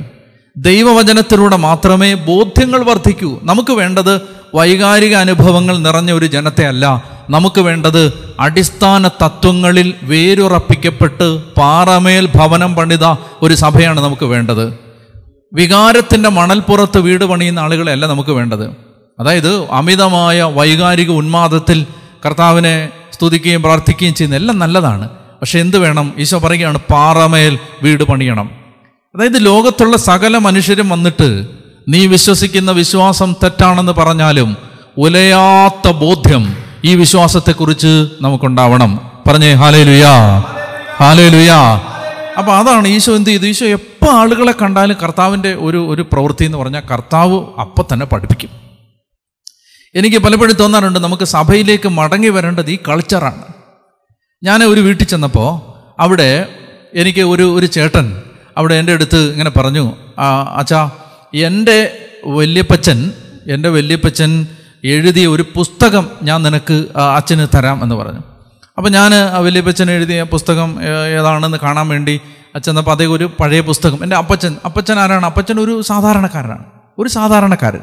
ദൈവവചനത്തിലൂടെ 0.59 1.57
മാത്രമേ 1.57 2.15
ബോധ്യങ്ങൾ 2.15 2.85
വർദ്ധിക്കൂ. 2.85 3.41
നമുക്ക് 3.43 3.73
വേണ്ടത് 3.73 4.21
വൈകാരിക 4.55 5.15
അനുഭവങ്ങൾ 5.15 5.79
നിറഞ്ഞ 5.79 6.13
ഒരു 6.13 6.27
ജനത്തെയല്ല 6.27 7.05
നമുക്ക് 7.31 7.61
വേണ്ടത് 7.61 8.13
അടിസ്ഥാന 8.41 9.09
തത്വങ്ങളിൽ 9.09 9.95
വേരുറപ്പിക്കപ്പെട്ട് 10.03 11.43
പാറമേൽ 11.55 12.29
ഭവനം 12.35 12.75
പണിത 12.75 13.05
ഒരു 13.43 13.55
സഭയാണ് 13.55 14.01
നമുക്ക് 14.01 14.25
വേണ്ടത്. 14.25 14.79
വികാരത്തിന്റെ 15.53 16.29
മണൽപ്പുറത്ത് 16.29 16.99
വീട് 16.99 17.25
പണിയുന്ന 17.25 17.59
ആളുകളെയല്ല 17.59 18.07
നമുക്ക് 18.07 18.31
വേണ്ടത്. 18.31 18.71
അതായത് 19.21 19.71
അമിതമായ 19.71 20.43
വൈകാരിക 20.43 21.11
ഉന്മാദത്തിൽ 21.11 21.87
കർത്താവിനെ 22.27 22.89
സ്തുതിക്കുകയും 23.13 23.63
പ്രാർത്ഥിക്കുകയും 23.63 24.15
ചെയ്യുന്ന 24.15 24.37
എല്ലാം 24.37 24.59
നല്ലതാണ്. 24.59 25.09
പക്ഷെ 25.09 25.59
എന്ത് 25.59 25.79
വേണം? 25.79 26.13
ഈശോ 26.19 26.39
പറയുകയാണ് 26.39 26.79
പാറമേൽ 26.79 27.59
വീട് 27.83 28.05
പണിയണം. 28.05 28.66
അതായത് 29.17 29.47
ലോകത്തുള്ള 29.47 29.97
സകല 29.97 30.39
മനുഷ്യരും 30.39 30.89
വന്നിട്ട് 30.89 31.47
നീ 31.89 32.07
വിശ്വസിക്കുന്ന 32.07 32.71
വിശ്വാസം 32.71 33.33
തെറ്റാണെന്ന് 33.43 33.93
പറഞ്ഞാലും 33.93 34.57
ഉലയാത്ത 34.99 35.91
ബോധ്യം 35.91 36.57
ഈ 36.85 36.95
വിശ്വാസത്തെക്കുറിച്ച് 36.95 38.09
നമുക്കുണ്ടാവണം. 38.21 39.11
പറഞ്ഞേ 39.29 39.53
ഹാലേ 39.53 39.83
ലുയാ 39.83 40.39
ഹാലേ 41.01 41.29
ലുയാ 41.29 41.61
അപ്പൊ 42.39 42.53
അതാണ് 42.53 42.89
ഈശോ 42.89 43.17
എന്ത് 43.17 43.31
ചെയ്തു? 43.31 43.47
ഈശോ 43.47 43.67
എപ്പോൾ 43.67 44.11
ആളുകളെ 44.11 44.55
കണ്ടാലും 44.63 44.97
കർത്താവിന്റെ 45.03 45.55
ഒരു 45.55 45.89
ഒരു 45.89 46.03
പ്രവൃത്തി 46.03 46.45
എന്ന് 46.45 46.59
പറഞ്ഞാൽ 46.59 46.83
കർത്താവ് 46.91 47.61
അപ്പം 47.61 47.85
തന്നെ 47.93 48.07
പഠിപ്പിക്കും. 48.07 48.51
എനിക്ക് 49.95 50.17
പലപ്പോഴും 50.17 50.55
തോന്നാറുണ്ട് 50.55 50.99
നമുക്ക് 50.99 51.25
സഭയിലേക്ക് 51.25 51.89
മടങ്ങി 51.89 52.29
വരേണ്ടത് 52.29 52.71
ഈ 52.71 52.79
കൾച്ചറാണ് 52.89 53.45
ഞാൻ 54.45 54.65
ഒരു 54.65 54.81
വീട്ടിൽ 54.81 55.05
ചെന്നപ്പോൾ 55.05 55.51
അവിടെ 56.03 56.49
എനിക്ക് 56.95 57.21
ഒരു 57.21 57.57
ഒരു 57.59 57.67
ചേട്ടൻ 57.67 58.23
അവിടെ 58.57 58.75
എന്റെ 58.75 58.93
അടുത്ത് 58.93 59.33
ഇങ്ങനെ 59.33 59.51
പറഞ്ഞു 59.51 59.93
"ആ, 60.19 60.43
അച്ഛാ 60.57 60.91
എന്റെ 61.35 61.79
വല്യപ്പച്ചൻ 62.27 63.13
എന്റെ 63.51 63.69
വല്യപ്പച്ചൻ 63.69 64.47
എഴുതിയ 64.85 65.27
ഒരു 65.27 65.45
പുസ്തകം 65.57 66.11
ഞാൻ 66.23 66.43
നിനക്ക് 66.43 66.87
അച്ഛന് 67.17 67.47
തരാം 67.57 67.83
എന്ന് 67.83 67.95
പറഞ്ഞു. 67.95 68.21
അപ്പോൾ 68.79 68.91
ഞാൻ 68.91 69.15
ആ 69.15 69.39
വല്യപ്പച്ചൻ 69.39 69.91
എഴുതിയ 69.91 70.23
പുസ്തകം 70.23 70.79
ഏതാണെന്ന് 71.19 71.59
കാണാൻ 71.59 71.89
വേണ്ടി 71.89 72.21
അച്ഛൻ 72.55 72.79
അപ്പോൾ 72.79 72.91
അതേ 72.91 73.07
ഒരു 73.07 73.31
പഴയ 73.41 73.61
പുസ്തകം. 73.61 74.03
എന്റെ 74.03 74.17
അപ്പച്ചൻ 74.17 74.57
അപ്പച്ചൻ 74.65 74.99
ആരാണ്? 74.99 75.27
അപ്പച്ചൻ 75.27 75.61
ഒരു 75.61 75.83
സാധാരണക്കാരനാണ് 75.83 76.65
ഒരു 76.99 77.09
സാധാരണക്കാരൻ. 77.09 77.81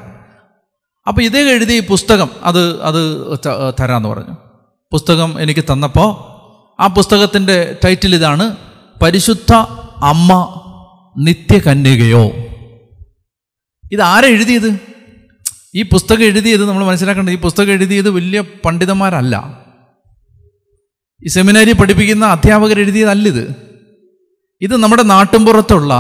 അപ്പോൾ 1.08 1.22
ഇതേ 1.22 1.40
എഴുതിയ 1.40 1.80
പുസ്തകം 1.80 2.30
അത് 2.44 2.82
അത് 2.82 3.02
തരാമെന്ന് 3.80 4.10
പറഞ്ഞു. 4.10 4.36
പുസ്തകം 4.92 5.42
എനിക്ക് 5.42 5.64
തന്നപ്പോൾ 5.72 6.10
ആ 6.82 6.88
പുസ്തകത്തിന്റെ 6.88 7.78
ടൈറ്റിൽ 7.86 8.16
ഇതാണ് 8.16 8.56
പരിശുദ്ധ 9.04 9.54
അമ്മ 10.04 10.60
നിത്യകന്യകയോ. 11.18 12.32
ഇത് 13.92 14.02
ആരാ 14.02 14.28
എഴുതിയത് 14.28 14.80
ഈ 15.76 15.82
പുസ്തകം 15.82 16.24
എഴുതിയത് 16.24 16.70
നമ്മൾ 16.70 16.84
മനസ്സിലാക്കേണ്ടത് 16.84 17.34
ഈ 17.34 17.38
പുസ്തകം 17.38 17.72
എഴുതിയത് 17.72 18.10
വലിയ 18.10 18.44
പണ്ഡിതന്മാരല്ല. 18.66 19.66
ഈ 21.24 21.28
സെമിനാരി 21.28 21.72
പഠിപ്പിക്കുന്ന 21.72 22.26
അധ്യാപകർ 22.26 22.80
എഴുതിയതല്ലിത്. 22.80 23.56
ഇത് 24.62 24.78
നമ്മുടെ 24.78 25.04
നാട്ടിൻപുറത്തുള്ള 25.04 25.94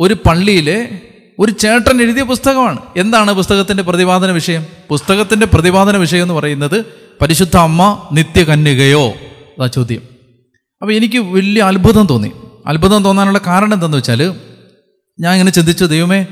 ഒരു 0.00 0.14
പള്ളിയിലെ 0.14 1.00
ഒരു 1.38 1.52
ചേട്ടൻ 1.52 2.02
എഴുതിയ 2.02 2.22
പുസ്തകമാണ്. 2.22 2.78
എന്താണ് 2.96 3.32
പുസ്തകത്തിന്റെ 3.32 3.82
പ്രതിപാദന 3.82 4.30
വിഷയം? 4.30 4.66
പുസ്തകത്തിന്റെ 4.88 5.46
പ്രതിപാദന 5.46 5.96
വിഷയം 5.96 6.22
എന്ന് 6.22 6.34
പറയുന്നത് 6.34 6.84
പരിശുദ്ധ 7.20 7.56
അമ്മ 7.56 8.08
നിത്യകന്യകയോ. 8.12 9.08
അതാ 9.08 9.66
ചോദ്യം. 9.66 10.02
അപ്പോൾ 10.82 10.92
എനിക്ക് 10.92 11.18
വലിയ 11.18 11.62
അത്ഭുതം 11.62 12.06
തോന്നി. 12.06 12.32
അത്ഭുതം 12.66 13.04
തോന്നാനുള്ള 13.04 13.40
കാരണം 13.46 13.74
എന്താണെന്ന് 13.74 13.98
വെച്ചാൽ 13.98 14.34
ഞാൻ 15.20 15.32
ഇങ്ങനെ 15.32 15.50
ചിന്തിച്ചു 15.50 15.84
ദൈവമേ 15.84 16.26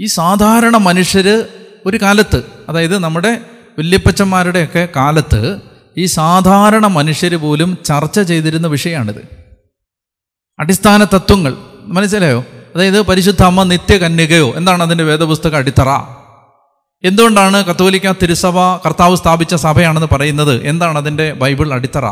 ഈ 0.00 0.06
സാധാരണ 0.06 0.76
മനുഷ്യർ 0.76 1.44
ഒരു 1.86 1.96
കാലത്ത് 1.96 2.42
അതായത് 2.68 2.98
നമ്മുടെ 2.98 3.40
വല്യപ്പച്ചന്മാരുടെയൊക്കെ 3.78 4.88
കാലത്ത് 4.96 5.60
ഈ 5.98 6.04
സാധാരണ 6.04 6.86
മനുഷ്യർ 6.86 7.34
പോലും 7.34 7.78
ചർച്ച 7.84 8.20
ചെയ്തിരുന്ന 8.20 8.66
വിഷയമാണിത്. 8.66 9.28
അടിസ്ഥാന 10.58 11.04
തത്വങ്ങൾ 11.04 11.56
മനസ്സിലായോ? 11.84 12.44
അതായത് 12.74 13.02
പരിശുദ്ധ 13.02 13.42
അമ്മ 13.42 13.62
നിത്യകന്യകയോ 13.62 14.52
എന്താണ് 14.56 14.82
അതിന്റെ 14.82 15.04
വേദപുസ്തക 15.04 15.56
അടിത്തറ? 15.56 15.88
എന്തുകൊണ്ടാണ് 17.04 17.64
കത്തോലിക്ക 17.64 18.12
തിരുസഭ 18.12 18.58
കർത്താവ് 18.58 19.16
സ്ഥാപിച്ച 19.16 19.54
സഭയാണെന്ന് 19.54 20.08
പറയുന്നത്? 20.12 20.66
എന്താണ് 20.66 20.98
അതിന്റെ 20.98 21.32
ബൈബിൾ 21.32 21.72
അടിത്തറ? 21.72 22.06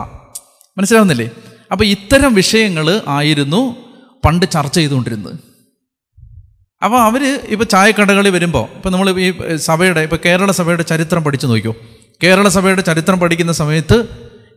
മനസ്സിലാവുന്നില്ലേ? 0.79 1.31
അപ്പോൾ 1.73 1.85
ഇത്തരം 1.85 2.35
വിഷയങ്ങൾ 2.35 3.01
ആയിരുന്നു 3.09 3.77
പണ്ട് 4.25 4.47
ചർച്ച 4.51 4.75
ചെയ്തുകൊണ്ടിരുന്നത്. 4.75 5.35
അപ്പോൾ 6.85 7.01
അവർ 7.01 7.41
ഇപ്പോൾ 7.49 7.65
ചായക്കടകളിൽ 7.65 8.31
വരുമ്പോൾ 8.31 8.69
ഇപ്പോൾ 8.77 8.91
നമ്മൾ 8.91 9.21
ഈ 9.21 9.57
സഭയുടെ 9.57 10.01
ഇപ്പോൾ 10.01 10.19
കേരള 10.25 10.51
സഭയുടെ 10.51 10.83
ചരിത്രം 10.83 11.25
പഠിച്ചു 11.25 11.47
നോക്കിയോ 11.47 11.75
കേരള 12.23 12.49
സഭയുടെ 12.49 12.83
ചരിത്രം 12.83 13.21
പഠിക്കുന്ന 13.21 13.53
സമയത്ത് 13.53 14.09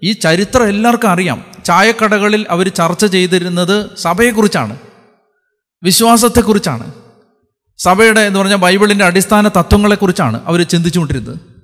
ഈ 0.04 0.12
ചരിത്രം 0.12 0.68
എല്ലാവർക്കും 0.68 1.10
അറിയാം. 1.10 1.46
ചായക്കടകളിൽ 1.66 2.46
അവർ 2.50 2.68
ചർച്ച 2.68 3.06
ചെയ്തിരുന്നത് 3.06 3.90
സഭയെക്കുറിച്ചാണ്. 3.98 4.80
വിശ്വാസത്തെക്കുറിച്ചാണ്. 5.84 6.92
സഭയുടെ 7.78 8.22
എന്ന് 8.22 8.40
പറഞ്ഞാൽ 8.40 8.58
ബൈബിളിന്റെ 8.58 9.06
അടിസ്ഥാന 9.06 9.48
തത്വങ്ങളെക്കുറിച്ചാണ് 9.48 10.42
അവർ 10.46 10.64
ചിന്തിച്ചുകൊണ്ടിരുന്നത്. 10.64 11.57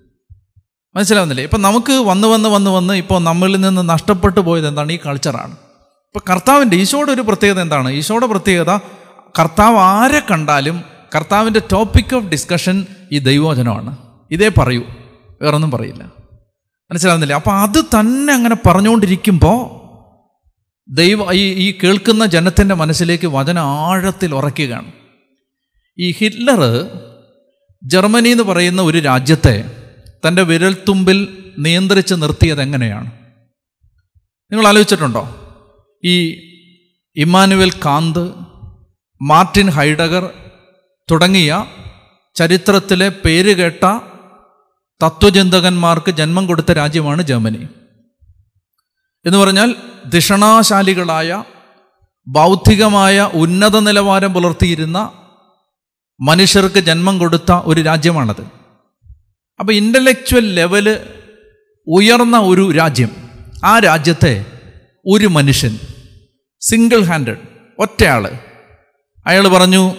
മനസ്സിലാവുന്നില്ലേ? 0.96 1.44
ഇപ്പം 1.44 1.62
നമുക്ക് 1.62 1.94
വന്ന് 1.94 2.28
വന്ന് 2.28 2.50
വന്ന് 2.50 2.70
വന്ന് 2.70 2.94
ഇപ്പോൾ 2.94 3.24
നമ്മളിൽ 3.24 3.62
നിന്ന് 3.62 3.90
നഷ്ടപ്പെട്ടു 3.90 4.40
പോയത് 4.40 4.68
എന്താണ്? 4.68 4.92
ഈ 4.92 5.00
കൾച്ചറാണ് 5.06 5.52
ഇപ്പോൾ 5.52 6.20
കർത്താവിന്റെ 6.30 6.78
ഈശോയുടെ 6.78 7.12
ഒരു 7.12 7.22
പ്രത്യേകത 7.22 7.62
എന്താണ്? 7.62 7.90
ഈശോയുടെ 7.90 8.26
പ്രത്യേകത 8.26 8.78
കർത്താവ് 9.40 9.78
ആരെ 9.78 10.22
കണ്ടാലും 10.32 10.84
കർത്താവിന്റെ 11.16 11.62
ടോപ്പിക് 11.72 12.16
ഓഫ് 12.16 12.26
ഡിസ്കഷൻ 12.26 12.86
ഈ 13.12 13.20
ദൈവവചനമാണ്. 13.20 13.98
ഇതേ 14.32 14.52
പറയൂ. 14.58 14.84
വേറൊന്നും 15.42 15.72
പറയില്ല. 15.72 16.04
മനസ്സിലാവുന്നില്ലേ? 16.92 17.36
അപ്പോൾ 17.36 17.52
അത് 17.52 17.84
തന്നെ 17.84 18.34
അങ്ങനെ 18.34 18.56
പറഞ്ഞുകൊണ്ടിരിക്കുമ്പോൾ 18.66 19.84
ദൈവ 20.90 21.34
ഈ 21.34 21.54
ഈ 21.54 21.78
കേൾക്കുന്ന 21.84 22.26
ജനത്തിന്റെ 22.26 22.76
മനസ്സിലേക്ക് 22.76 23.28
വചന 23.28 23.60
ആഴത്തിൽ 23.60 24.36
ഉറക്കുകയാണ് 24.36 24.92
ഈ 26.00 26.12
ഹിറ്റ്ലർ 26.12 26.88
ജർമ്മനി 27.84 28.30
എന്ന് 28.30 28.44
പറയുന്ന 28.44 28.82
ഒരു 28.82 28.98
രാജ്യത്തെ 29.00 29.83
തന്റെ 30.28 30.42
വിരൽത്തുമ്പിൽ 30.42 31.52
നിയന്ത്രിച്ച് 31.60 32.14
നിർത്തിയത് 32.14 32.62
എങ്ങനെയാണ്? 32.62 33.12
നിങ്ങൾ 34.52 34.68
ആലോചിച്ചിട്ടുണ്ടോ? 34.68 35.36
ഈ 36.04 36.32
ഇമ്മാനുവൽ 37.16 37.72
കാന്ത് 37.72 38.32
മാർട്ടിൻ 39.22 39.70
ഹൈഡഗർ 39.70 40.34
തുടങ്ങിയ 41.12 41.66
ചരിത്രത്തിലെ 42.36 43.10
പേരുകേട്ട 43.10 44.00
തത്വചിന്തകന്മാർക്ക് 45.04 46.12
ജന്മം 46.12 46.48
കൊടുത്ത 46.48 46.72
രാജ്യമാണ് 46.72 47.22
ജർമ്മനി. 47.22 47.68
എന്ന് 49.26 49.38
പറഞ്ഞാൽ 49.38 49.76
ദിഷണാശാലികളായ 50.06 51.44
ബൗദ്ധികമായ 52.28 53.30
ഉന്നത 53.34 53.80
നിലവാരം 53.80 54.34
പുലർത്തിയിരുന്ന 54.34 55.12
മനുഷ്യർക്ക് 56.22 56.80
ജന്മം 56.80 57.20
കൊടുത്ത 57.20 57.52
ഒരു 57.52 57.82
രാജ്യമാണത്. 57.82 58.63
അപ്പോൾ 59.60 59.74
ഇന്റലക്ച്വൽ 59.74 60.56
ലെവൽ 60.56 61.00
ഉയർന്ന 61.88 62.40
ഒരു 62.40 62.72
രാജ്യം 62.72 63.10
ആ 63.66 63.80
രാജ്യത്തെ 63.80 64.46
ഒരു 65.06 65.28
മനുഷ്യൻ 65.28 65.80
സിംഗിൾ 66.62 67.04
ഹാൻഡഡ് 67.04 67.38
ഒറ്റയാൾ 67.80 68.32
അയാൾ 69.28 69.48
പറഞ്ഞു 69.48 69.96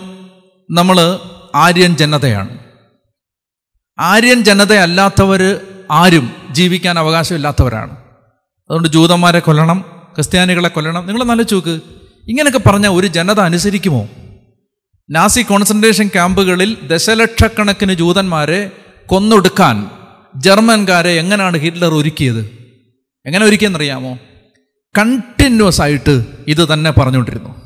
നമ്മൾ 0.70 1.18
ആര്യൻ 1.54 1.96
ജനതയാണ്. 1.96 2.58
ആര്യൻ 3.99 4.44
ജനതയല്ലാത്തവർ 4.44 5.61
ആരും 5.90 6.32
ജീവിക്കാൻ 6.50 6.99
അവകാശമില്ലാത്തവരാണ്. 6.99 7.92
അതുകൊണ്ട് 8.70 8.88
ജൂതന്മാരെ 8.88 9.38
കൊല്ലണം 9.38 9.84
ക്രിസ്ത്യാനികളെ 10.14 10.68
കൊല്ലണം 10.68 11.06
നിങ്ങൾ 11.06 11.25
നല്ല 11.25 11.42
ചോക്ക് 11.42 11.80
ഇങ്ങനെയൊക്കെ 12.28 12.58
പറഞ്ഞാൽ 12.58 12.90
ഒരു 12.90 13.06
ജനത 13.06 13.40
അനുസരിക്കുമോ? 13.40 14.08
നാസി 15.11 15.40
കോൺസെൻട്രേഷൻ 15.40 16.08
ക്യാമ്പുകളിൽ 16.08 16.87
ദശലക്ഷക്കണക്കിന് 16.87 17.92
ജൂതന്മാരെ 17.92 18.70
കൊന്നൊടുക്കാൻ 19.06 19.90
ജർമ്മൻകാരെ 20.37 21.11
എങ്ങനെയാണ് 21.11 21.56
ഹിറ്റ്ലർ 21.56 21.94
ഒരുക്കിയത്? 21.94 22.40
എങ്ങനെ 23.26 23.46
ഒരുക്കിയെന്നറിയാമോ? 23.46 24.18
കണ്ടിന്യൂസ് 24.99 25.80
ആയിട്ട് 25.80 26.25
ഇത് 26.49 26.73
തന്നെ 26.73 26.90
പറഞ്ഞുകൊണ്ടിരുന്നു. 26.90 27.64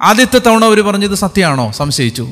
ആദ്യത്തെ 0.00 0.38
തവണ 0.38 0.64
അവർ 0.64 0.80
പറഞ്ഞത് 0.80 1.14
സത്യമാണോ? 1.14 1.72
സംശയിച്ചു. 1.72 2.28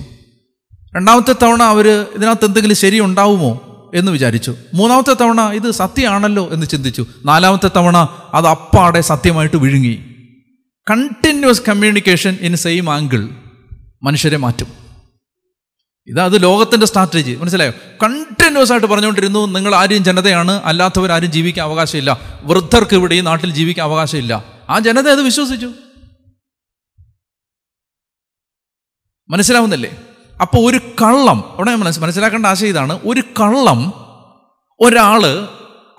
രണ്ടാമത്തെ 0.97 1.35
തവണ 1.43 1.63
അവർ 1.63 1.89
ഇതിനകത്ത് 1.89 2.45
എന്തെങ്കിലും 2.45 2.77
ശരി 2.77 3.01
ഉണ്ടാവുമോ 3.01 3.65
എന്ന് 3.95 4.13
വിചാരിച്ചു. 4.13 4.55
മൂന്നാമത്തെ 4.75 5.15
തവണ 5.15 5.41
ഇത് 5.41 5.71
സത്യമാണല്ലോ 5.71 6.51
എന്ന് 6.51 6.67
ചിന്തിച്ചു. 6.67 7.07
നാലാമത്തെ 7.25 7.71
തവണ 7.77 8.09
അത് 8.35 8.47
അപ്പാടെ 8.47 9.01
സത്യമായിട്ട് 9.01 9.57
വിഴുങ്ങി. 9.57 10.15
Continuous 10.91 11.63
communication 11.69 12.39
in 12.41 12.57
same 12.57 12.95
angle 12.95 13.29
മനുഷ്യരെ 14.03 14.37
മാറ്റും. 14.37 14.88
ഇതാ 16.09 16.25
അത് 16.25 16.43
ലോകത്തിന്റെ 16.43 16.87
സ്ട്രാറ്റജി 16.87 17.35
മനസ്സിലായോ? 17.35 17.73
കണ്ടിന്യൂസ് 18.03 18.73
ആയിട്ട് 18.73 18.87
പറഞ്ഞുകൊണ്ടിരുന്നു 18.87 19.47
നിങ്ങൾ 19.47 19.75
ആരും 19.75 20.05
ജനതയാണ് 20.05 20.51
അല്ലാത്തവർ 20.51 21.13
ആരും 21.13 21.33
ജീവിക്കാൻ 21.33 21.67
അവകാശമില്ല. 21.67 22.21
വൃദ്ധർക്ക് 22.43 22.97
ഇവിടെ 22.97 23.15
ഈ 23.15 23.21
നാട്ടിൽ 23.21 23.53
ജീവിക്കാൻ 23.53 23.87
അവകാശമില്ല. 23.87 24.45
ആ 24.71 24.79
ജനത 24.79 25.09
അത് 25.09 25.23
വിശ്വസിച്ചു. 25.23 25.71
മനസ്സിലാവുന്നില്ലേ? 29.31 29.97
അപ്പോൾ 30.41 30.71
ഒരു 30.71 30.79
കള്ളം 30.79 31.45
അവിടെ 31.57 31.75
മനസ്സ് 31.75 32.01
മനസ്സിലാക്കേണ്ട 32.01 32.47
ആശയം 32.47 32.69
ഇതാണ്. 32.69 33.01
ഒരു 33.05 33.21
കള്ളം 33.21 33.93
ഒരാൾ 34.81 35.49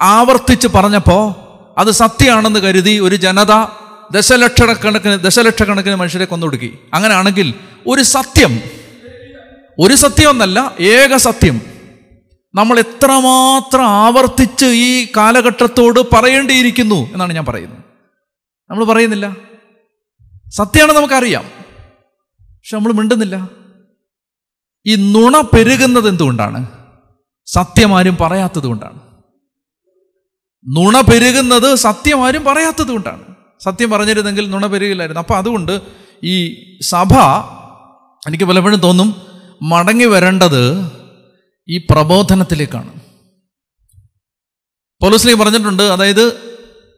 ആവർത്തിച്ച് 0.01 0.67
പറഞ്ഞപ്പോൾ 0.67 1.33
അത് 1.79 1.91
സത്യമാണെന്ന് 1.91 2.59
കരുതി 2.59 2.99
ഒരു 2.99 3.15
ജനത 3.15 3.65
ദശലക്ഷക്കണക്കിന് 4.11 5.17
ദശലക്ഷക്കണക്കിന് 5.17 5.95
മനുഷ്യരെ 5.95 6.25
കൊന്നൊടുക്കി. 6.25 6.77
അങ്ങനെയാണെങ്കിൽ 6.93 7.53
ഒരു 7.87 8.01
സത്യം 8.01 8.78
ഒരു 9.79 9.93
സത്യം 9.93 10.29
ഒന്നല്ല 10.29 10.75
ഏക 10.79 11.15
സത്യം. 11.15 11.61
നമ്മൾ 12.55 12.79
എത്രമാത്രം 12.79 13.85
ആവർത്തിച്ച് 13.85 14.65
ഈ 14.65 15.07
കാലഘട്ടത്തോട് 15.17 15.99
പറയേണ്ടിയിരിക്കുന്നു 16.15 16.95
എന്നാണ് 16.95 17.33
ഞാൻ 17.33 17.45
പറയുന്നത്. 17.45 17.79
നമ്മൾ 18.69 18.85
പറയുന്നില്ല. 18.85 19.37
സത്യമാണ് 20.49 20.93
നമുക്കറിയാം. 20.93 21.45
പക്ഷെ 22.41 22.77
നമ്മൾ 22.77 22.91
മിണ്ടുന്നില്ല. 22.91 23.49
ഈ 24.85 24.95
നുണ 24.95 25.41
പെരുകുന്നത് 25.41 26.09
എന്തുകൊണ്ടാണ്? 26.09 26.67
സത്യമാരും 27.45 28.17
പറയാത്തത് 28.21 28.67
കൊണ്ടാണ്. 28.67 28.99
നുണ 30.67 31.01
പെരുകുന്നത് 31.01 31.75
സത്യമാരും 31.75 32.43
പറയാത്തത് 32.43 32.87
കൊണ്ടാണ്. 32.87 33.23
സത്യം 33.63 33.89
പറഞ്ഞിരുന്നെങ്കിൽ 33.89 34.49
നുണ 34.49 34.65
പെരുകില്ലായിരുന്നു. 34.67 35.21
അപ്പം 35.21 35.37
അതുകൊണ്ട് 35.37 35.81
ഈ 36.23 36.55
സഭ 36.81 37.13
എനിക്ക് 38.27 38.43
പലപ്പോഴും 38.43 38.79
തോന്നും 38.79 39.28
മടങ്ങി 39.61 40.05
വരേണ്ടത് 40.05 40.91
ഈ 41.69 41.77
പ്രബോധനത്തിലേക്കാണ്. 41.77 42.99
പോലീസ്ലി 45.01 45.33
പറഞ്ഞിട്ടുണ്ട് 45.33 45.83
അതായത് 45.83 46.37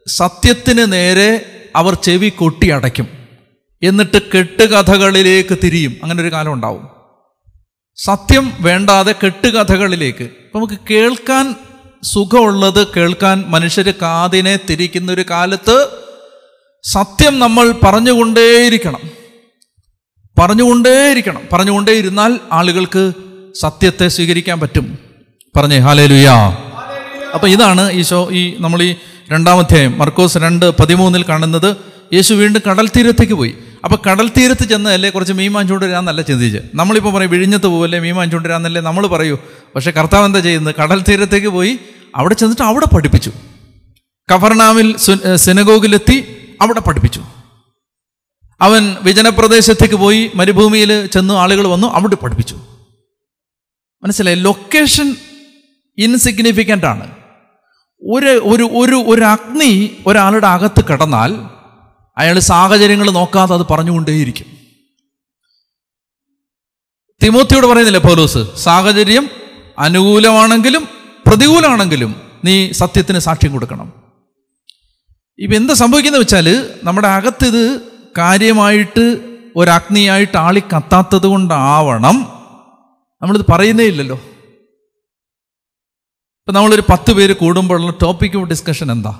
സത്യത്തിന് 0.06 0.92
നേരെ 0.92 1.60
അവർ 1.76 1.94
ചെവി 1.94 2.28
കൊട്ടി 2.28 2.70
അടയ്ക്കും. 2.70 3.08
എന്നിട്ട് 3.82 4.22
കെട്ടുകഥകളിലേക്ക് 4.22 5.58
തിരിയും. 5.64 5.96
അങ്ങനെ 6.02 6.22
ഒരു 6.22 6.32
കാലം 6.32 6.52
ഉണ്ടാവും. 6.52 6.88
സത്യം 7.96 8.52
വേണ്ടാതെ 8.60 9.14
കെട്ടുകഥകളിലേക്ക്. 9.24 10.22
ഇപ്പം 10.22 10.60
നമുക്ക് 10.60 10.78
കേൾക്കാൻ 10.90 11.54
സുഖമുള്ളത് 12.02 12.86
കേൾക്കാൻ 12.96 13.44
മനുഷ്യർ 13.48 13.90
കാതിനെ 14.02 14.58
തിരിക്കുന്ന 14.70 15.12
ഒരു 15.12 15.24
കാലത്ത് 15.30 15.90
സത്യം 16.82 17.38
നമ്മൾ 17.38 17.74
പറഞ്ഞുകൊണ്ടേയിരിക്കണം. 17.82 19.21
പറഞ്ഞുകൊണ്ടേയിരിക്കണം. 20.38 21.42
പറഞ്ഞുകൊണ്ടേ 21.52 21.92
ഇരുന്നാൽ 21.92 22.32
ആളുകൾക്ക് 22.52 23.12
സത്യത്തെ 23.60 24.08
സ്വീകരിക്കാൻ 24.08 24.60
പറ്റും. 24.60 24.86
പറഞ്ഞേ 25.56 25.78
ഹാലേ 25.78 26.06
ലുയാ 26.06 26.36
അപ്പൊ 27.34 27.48
ഇതാണ് 27.48 27.92
ഈശോ 27.92 28.20
ഈ 28.32 28.42
നമ്മൾ 28.60 28.82
ഈ 28.82 28.94
രണ്ടാമധ്യായം 29.32 29.98
മർക്കോസ് 29.98 30.38
രണ്ട് 30.38 30.66
പതിമൂന്നിൽ 30.78 31.22
കാണുന്നത്. 31.28 31.76
യേശു 32.14 32.34
വീണ്ടും 32.34 32.62
കടൽ 32.70 32.88
തീരത്തേക്ക് 32.96 33.32
പോയി. 33.32 33.52
അപ്പൊ 33.84 33.96
കടൽ 34.06 34.26
തീരത്ത് 34.36 34.64
ചെന്നതല്ലേ 34.68 35.10
കുറച്ച് 35.10 35.32
മീൻ 35.32 35.52
വാങ്ങിച്ചുകൊണ്ട് 35.52 35.86
വരാന്നല്ല 35.86 36.22
ചിന്തിച്ച്? 36.22 36.60
നമ്മളിപ്പോൾ 36.74 37.12
പറയും 37.12 37.30
വിഴിഞ്ഞത്ത് 37.30 37.66
പോവല്ലേ 37.66 37.98
മീൻ 37.98 38.16
വരാന്നല്ലേ 38.42 38.80
നമ്മൾ 38.88 39.06
പറയൂ. 39.06 39.36
പക്ഷേ 39.74 39.90
കർത്താവ് 39.90 40.24
എന്താ 40.24 40.40
ചെയ്യുന്നത്? 40.40 40.74
കടൽ 40.82 41.04
തീരത്തേക്ക് 41.08 41.48
പോയി 41.48 41.78
അവിടെ 42.16 42.34
ചെന്നിട്ട് 42.34 42.62
അവിടെ 42.62 42.86
പഠിപ്പിച്ചു. 42.94 43.32
കഫർണാമിൽ 44.28 44.88
സിനഗോഗിലെത്തി 45.36 46.18
അവിടെ 46.60 46.80
പഠിപ്പിച്ചു. 46.80 47.22
അവൻ 48.62 48.96
വിജനപ്രദേശത്തേക്ക് 49.02 49.94
പോയി 49.94 50.30
മരുഭൂമിയിൽ 50.34 51.06
ചെന്ന് 51.06 51.34
ആളുകൾ 51.34 51.66
വന്നു 51.66 51.86
അവിടെ 51.86 52.14
പഠിപ്പിച്ചു. 52.14 52.54
മനസ്സിലായി? 54.02 54.36
ലൊക്കേഷൻ 54.36 55.16
ഇൻസിഗ്നിഫിക്കന്റ് 55.98 56.86
ആണ്. 56.86 57.10
ഒരു 58.02 58.26
ഒരു 58.26 58.62
ഒരു 58.62 59.04
ഒരു 59.06 59.24
അഗ്നി 59.24 59.96
ഒരാളുടെ 60.06 60.46
അകത്ത് 60.46 60.84
കിടന്നാൽ 60.84 61.34
അയാൾ 62.18 62.38
സാഹചര്യങ്ങൾ 62.38 63.10
നോക്കാതെ 63.10 63.54
അത് 63.54 63.66
പറഞ്ഞുകൊണ്ടേയിരിക്കും. 63.70 64.46
തിമോത്തിയോട് 67.22 67.66
പറയുന്നില്ലേ 67.66 68.00
പൗലോസ്? 68.00 68.38
സാഹചര്യം 68.56 69.30
അനുകൂലമാണെങ്കിലും 69.78 70.88
പ്രതികൂലമാണെങ്കിലും 71.26 72.20
നീ 72.44 72.72
സത്യത്തിന് 72.72 73.18
സാക്ഷ്യം 73.18 73.52
കൊടുക്കണം. 73.52 73.92
ഇപ്പം 75.38 75.56
എന്ത് 75.56 75.72
സംഭവിക്കുന്ന 75.72 76.18
വെച്ചാൽ 76.18 76.78
നമ്മുടെ 76.84 77.08
അകത്തിത് 77.08 77.91
കാര്യമായിട്ട് 78.18 79.04
ഒരഗ്നിയായിട്ട് 79.56 80.36
ആളി 80.36 80.60
കത്താത്തത് 80.60 81.26
കൊണ്ടാവണം. 81.26 82.16
നമ്മളിത് 83.22 83.44
പറയുന്നേ 83.52 83.84
ഇല്ലല്ലോ. 83.84 84.16
ഇപ്പം 86.40 86.54
നമ്മളൊരു 86.54 86.82
പത്ത് 86.90 87.12
പേര് 87.12 87.32
കൂടുമ്പോഴുള്ള 87.32 87.92
ടോപ്പിക് 88.02 88.36
ഓഫ് 88.36 88.48
ഡിസ്കഷൻ 88.48 88.92
എന്താ? 88.92 89.10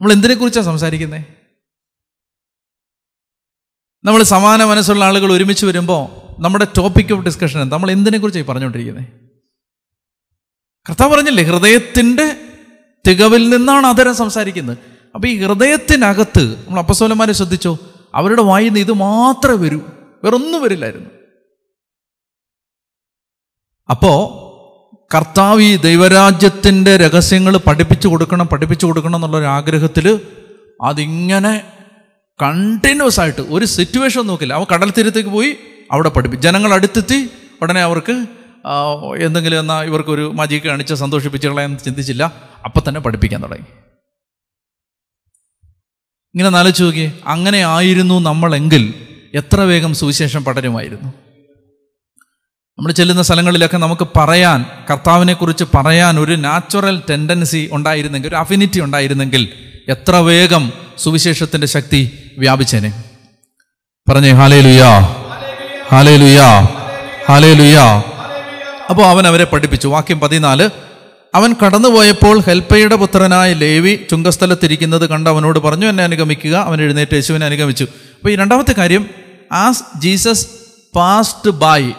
നമ്മൾ 0.00 0.12
എന്തിനെക്കുറിച്ചാണ് 0.12 0.64
സംസാരിക്കുന്നത് 0.64 1.24
നമ്മൾ 4.04 4.22
സമാന 4.22 4.64
മനസ്സുള്ള 4.64 5.04
ആളുകൾ 5.04 5.32
ഒരുമിച്ച് 5.32 5.66
വരുമ്പോൾ 5.66 6.02
നമ്മുടെ 6.42 6.64
ടോപ്പിക് 6.64 7.12
ഓഫ് 7.12 7.24
ഡിസ്കഷൻ 7.24 7.62
എന്താ? 7.62 7.76
നമ്മൾ 7.76 7.90
എന്തിനെക്കുറിച്ചാണ് 7.90 8.46
പറഞ്ഞുകൊണ്ടിരിക്കുന്നത് 8.46 9.06
കർത്താവ് 10.88 11.12
പറഞ്ഞില്ലേ 11.12 11.44
ഹൃദയത്തിന്റെ 11.44 12.46
തികവിൽ 13.06 13.56
നിന്നാണ് 13.56 13.86
അതരം 13.86 14.14
സംസാരിക്കുന്നത്. 14.16 14.78
അപ്പോൾ 15.14 15.28
ഈ 15.28 15.36
ഹൃദയത്തിനകത്ത് 15.36 16.42
നമ്മൾ 16.66 16.78
അപ്പസോലന്മാരെ 16.78 17.32
ശ്രദ്ധിച്ചോ 17.32 17.78
അവരുടെ 18.14 18.42
വായിന്ന് 18.42 18.80
ഇത് 18.80 18.92
മാത്രമേ 18.92 19.56
വരൂ. 19.56 19.80
വേറൊന്നും 20.24 20.62
വരില്ലായിരുന്നു. 20.62 21.10
അപ്പോ 23.90 24.12
കർത്താവ് 25.14 25.62
ഈ 25.62 25.76
ദൈവരാജ്യത്തിന്റെ 25.76 26.96
രഹസ്യങ്ങൾ 26.96 27.56
പഠിപ്പിച്ചു 27.56 28.08
കൊടുക്കണം 28.08 28.46
പഠിപ്പിച്ചു 28.46 28.86
കൊടുക്കണം 28.86 29.16
എന്നുള്ളൊരു 29.16 29.44
ആഗ്രഹത്തിൽ 29.44 30.20
അതിങ്ങനെ 30.82 31.64
കണ്ടിന്യൂസ് 32.42 33.20
ആയിട്ട് 33.20 33.40
ഒരു 33.40 33.64
സിറ്റുവേഷൻ 33.64 34.26
നോക്കില്ല. 34.26 34.54
അവ 34.54 34.64
കടൽ 34.64 34.90
തീരത്തേക്ക് 34.90 35.30
പോയി 35.30 35.56
അവിടെ 35.92 36.08
പഠിപ്പിച്ചു 36.08 36.48
ജനങ്ങൾ 36.48 36.74
അടുത്തെത്തി 36.74 37.30
ഉടനെ 37.62 37.82
അവർക്ക് 37.82 38.26
എന്തെങ്കിലും 39.24 39.58
എന്നാൽ 39.58 39.84
ഇവർക്കൊരു 39.84 40.32
മജിക്ക് 40.34 40.66
കാണിച്ച് 40.66 40.94
സന്തോഷിപ്പിച്ച് 40.94 41.48
എന്ന് 41.48 41.78
ചിന്തിച്ചില്ല. 41.78 42.32
അപ്പം 42.64 42.82
തന്നെ 42.88 43.00
പഠിപ്പിക്കാൻ 43.00 43.42
തുടങ്ങി. 43.42 43.89
ഇങ്ങനെ 46.34 46.48
നാലോചിച്ച് 46.48 46.82
നോക്കിയേ 46.82 47.12
അങ്ങനെ 47.26 47.58
ആയിരുന്നു 47.58 48.20
നമ്മളെങ്കിൽ 48.20 48.94
എത്ര 49.34 49.60
വേഗം 49.60 49.94
സുവിശേഷം 49.94 50.44
പടരുമായിരുന്നു. 50.44 51.08
നമ്മൾ 52.78 52.92
ചെല്ലുന്ന 52.92 53.22
സ്ഥലങ്ങളിലൊക്കെ 53.22 53.76
നമുക്ക് 53.76 54.06
പറയാൻ 54.16 54.64
കർത്താവിനെക്കുറിച്ച് 54.90 55.64
പറയാൻ 55.74 56.20
ഒരു 56.20 56.34
നാച്ചുറൽ 56.34 57.02
ടെൻഡൻസി 57.10 57.68
ഉണ്ടായിരുന്നെങ്കിൽ 57.72 58.28
ഒരു 58.28 58.36
അഫിനിറ്റി 58.36 58.80
ഉണ്ടായിരുന്നെങ്കിൽ 58.80 59.48
എത്ര 59.88 60.16
വേഗം 60.16 60.72
സുവിശേഷത്തിന്റെ 60.98 61.66
ശക്തി 61.66 62.18
വ്യാപിച്ചേനെ. 62.38 63.04
പറഞ്ഞേ 64.08 64.30
ഹാലേ 64.30 64.60
ലുയാ 64.60 64.98
ഹാലേ 65.92 66.16
ലുയാ 66.16 66.60
ഹാലേ 67.28 67.54
ലുയാ 67.54 68.02
അപ്പോൾ 68.90 69.06
അവൻ 69.06 69.26
അവരെ 69.26 69.44
പഠിപ്പിച്ചു. 69.44 69.88
വാക്യം 69.88 70.20
പതിനാല് 70.20 70.70
അവൻ 71.34 71.54
കടന്നുപോയപ്പോൾ 71.66 72.40
ഹെൽപ്പയുടെ 72.40 72.96
പുത്രനായ 72.96 73.52
ലേവി 73.52 73.98
ചുങ്കസ്ഥലത്തിരിക്കുന്നത് 74.10 75.08
കണ്ട് 75.08 75.30
അവനോട് 75.30 75.58
പറഞ്ഞു 75.58 75.86
എന്നെ 75.86 76.04
അനുഗമിക്കുക. 76.04 76.56
അവൻ 76.56 76.82
എഴുന്നേറ്റ് 76.82 77.14
യേശുവിനെ 77.14 77.46
അനുഗമിച്ചു. 77.46 77.84
അപ്പോൾ 77.84 78.30
ഈ 78.30 78.36
രണ്ടാമത്തെ 78.36 78.74
കാര്യം 78.78 79.10
ആസ് 79.52 79.84
ജീസസ് 79.98 80.46
പാസ്റ്റ് 80.96 81.50
ബൈ 81.50 81.92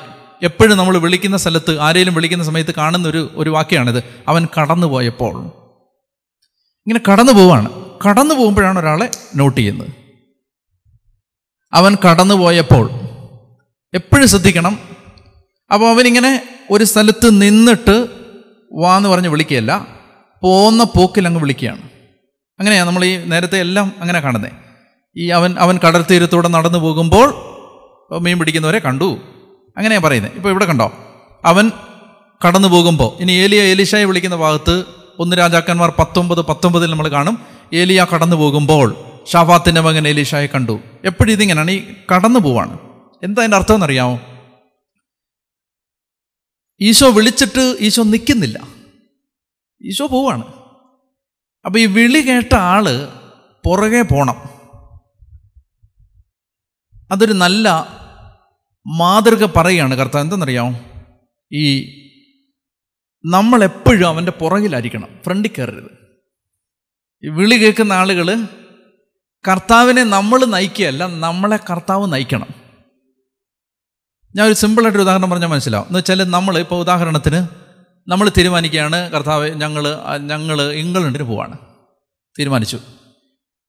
എപ്പോഴും 0.44 0.78
നമ്മൾ 0.78 0.98
വിളിക്കുന്ന 0.98 1.38
സ്ഥലത്ത് 1.38 1.80
ആരെങ്കിലും 1.80 2.13
വിളിക്കുന്ന 2.13 2.44
സമയത്ത് 2.44 2.76
കാണുന്ന 2.76 3.08
ഒരു 3.08 3.32
ഒരു 3.36 3.50
വാക്യമാണിത്. 3.50 4.04
അവൻ 4.28 4.48
കടന്നുപോയപ്പോൾ. 4.62 5.34
ഇങ്ങനെ 6.88 7.00
കടന്നു 7.12 7.32
പോവാണ് 7.32 7.70
കടന്നു 8.08 8.36
പോകുമ്പോഴാണ് 8.36 8.80
ഒരാളെ 8.80 9.12
നോട്ട് 9.36 9.58
ചെയ്യുന്നത്. 9.58 9.89
അവൻ 11.74 11.98
കടന്നു 12.06 12.36
പോയപ്പോൾ 12.36 12.89
എപ്പോഴും 13.94 14.28
ശ്രദ്ധിക്കണം. 14.28 14.80
അപ്പോൾ 15.74 15.89
അവനിങ്ങനെ 15.89 16.44
ഒരു 16.72 16.84
സ്ഥലത്ത് 16.84 17.41
നിന്നിട്ട് 17.41 18.20
വാ 18.73 18.97
എന്ന് 18.97 19.10
പറഞ്ഞ് 19.10 19.27
വിളിക്കുകയല്ല 19.27 19.88
പോന്ന 20.43 20.84
പോക്കിൽ 20.84 21.27
അങ്ങ് 21.27 21.41
വിളിക്കുകയാണ്. 21.41 21.81
അങ്ങനെയാണ് 22.60 22.88
നമ്മൾ 22.88 23.05
ഈ 23.05 23.25
നേരത്തെ 23.25 23.60
എല്ലാം 23.60 23.91
അങ്ങനെ 23.99 24.19
കാണുന്നത് 24.19 24.51
ഈ 25.17 25.29
അവൻ 25.29 25.55
അവൻ 25.60 25.79
കടൽ 25.88 26.05
തീരത്തൂടെ 26.12 26.47
നടന്നു 26.47 26.77
പോകുമ്പോൾ 26.77 27.34
മീൻ 28.19 28.39
പിടിക്കുന്നവരെ 28.39 28.79
കണ്ടു. 28.79 29.17
അങ്ങനെയാണ് 29.77 30.03
പറയുന്നത് 30.03 30.31
ഇപ്പോൾ 30.36 30.49
ഇവിടെ 30.49 30.65
കണ്ടോ? 30.65 30.91
അവൻ 31.45 31.71
കടന്നു 32.47 32.67
പോകുമ്പോൾ 32.67 33.21
ഇനി 33.21 33.31
ഏലിയ 33.31 33.62
ഏലിഷായെ 33.62 34.03
വിളിക്കുന്ന 34.03 34.36
ഭാഗത്ത് 34.36 34.84
ഒന്ന് 35.19 35.38
രാജാക്കന്മാർ 35.38 35.93
പത്തൊമ്പത് 35.99 36.39
പത്തൊമ്പതിൽ 36.39 36.91
നമ്മൾ 36.91 37.07
കാണും. 37.07 37.38
ഏലിയ 37.73 38.05
കടന്നു 38.13 38.36
പോകുമ്പോൾ 38.36 38.95
ഷാഫാത്തിന്റെ 39.31 39.81
മകൻ 39.81 40.07
ഏലിഷായെ 40.07 40.47
കണ്ടു. 40.47 40.79
എപ്പോഴും 41.05 41.31
ഇതിങ്ങനെയാണ് 41.31 41.71
ഈ 41.71 41.84
കടന്നു 42.15 42.39
പോവാണ്. 42.39 42.77
എന്താ 43.23 43.41
അതിന്റെ 43.41 43.57
അർത്ഥം 43.57 43.75
എന്നറിയാമോ? 43.75 44.19
ഈശോ 46.82 47.12
വിളിച്ചിട്ട് 47.12 47.78
ഈശോ 47.80 48.04
നിൽക്കുന്നില്ല. 48.04 48.67
ഈശോ 49.84 50.08
പോവാണ്. 50.08 50.44
അപ്പോൾ 51.65 51.80
ഈ 51.80 51.86
വിളി 51.86 52.20
കേട്ട 52.20 52.56
ആൾ 52.56 52.86
പുറകെ 53.65 54.02
പോണം. 54.02 54.50
അതൊരു 57.12 57.34
നല്ല 57.34 57.70
മാതൃക 58.88 59.46
പറയുകയാണ് 59.46 59.96
കർത്താവ്. 59.96 60.24
എന്തെന്നറിയാമോ 60.24 60.80
ഈ 61.54 61.82
നമ്മളെപ്പോഴും 63.26 64.08
അവന്റെ 64.08 64.32
പുറകിലായിരിക്കണം 64.32 65.20
ഫ്രണ്ടിൽ 65.26 65.52
കയറരുത്. 65.58 65.91
ഈ 67.24 67.28
വിളി 67.28 67.56
കേൾക്കുന്ന 67.56 67.94
ആളുകൾ 67.94 68.44
കർത്താവിനെ 69.48 70.04
നമ്മൾ 70.04 70.46
നയിക്കുകയല്ല 70.46 71.06
നമ്മളെ 71.06 71.58
കർത്താവ് 71.58 72.13
നയിക്കണം. 72.13 72.61
ഞാൻ 74.36 74.48
ഒരു 74.48 74.54
സിമ്പിളായിട്ടൊരു 74.54 75.04
ഉദാഹരണം 75.04 75.30
പറഞ്ഞാൽ 75.30 75.48
മനസ്സിലാവും. 75.48 75.86
എന്ന് 75.86 76.00
വെച്ചാൽ 76.00 76.24
നമ്മൾ 76.24 76.60
ഇപ്പോൾ 76.60 76.80
ഉദാഹരണത്തിന് 76.80 77.48
നമ്മൾ 78.08 78.32
തീരുമാനിക്കുകയാണ് 78.38 79.12
കർത്താവ് 79.12 79.50
ഞങ്ങൾ 79.50 79.98
ഞങ്ങൾ 80.17 80.72
ഇംഗ്ലണ്ടിന് 80.72 81.24
പോവാണ്. 81.24 81.58
തീരുമാനിച്ചു. 82.39 82.80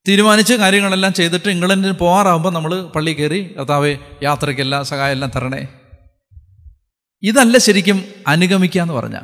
തീരുമാനിച്ച് 0.09 0.55
കാര്യങ്ങളെല്ലാം 0.55 1.13
ചെയ്തിട്ട് 1.13 1.51
ഇംഗ്ലണ്ടിന് 1.51 1.95
പോകാറാകുമ്പോൾ 1.95 2.51
നമ്മൾ 2.51 2.83
പള്ളി 2.83 3.13
കയറി 3.13 3.55
കർത്താവ് 3.59 3.97
യാത്രയ്ക്കെല്ലാം 4.23 4.85
സഹായം 4.85 5.13
എല്ലാം 5.13 5.31
തരണേ. 5.37 5.69
ഇതല്ല 7.23 7.59
ശരിക്കും 7.59 8.05
അനുഗമിക്കുക 8.27 8.83
എന്ന് 8.83 8.95
പറഞ്ഞാൽ 8.95 9.23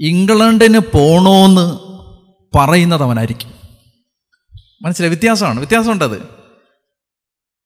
ഇംഗ്ലണ്ടിന് 0.00 0.78
പോണോന്ന് 0.78 1.78
പറയുന്നത് 2.58 3.02
അവനായിരിക്കും. 3.02 3.54
മനസ്സിലായി? 4.82 5.08
വ്യത്യാസമാണ്. 5.08 5.58
വ്യത്യാസമുണ്ടത്. 5.58 6.35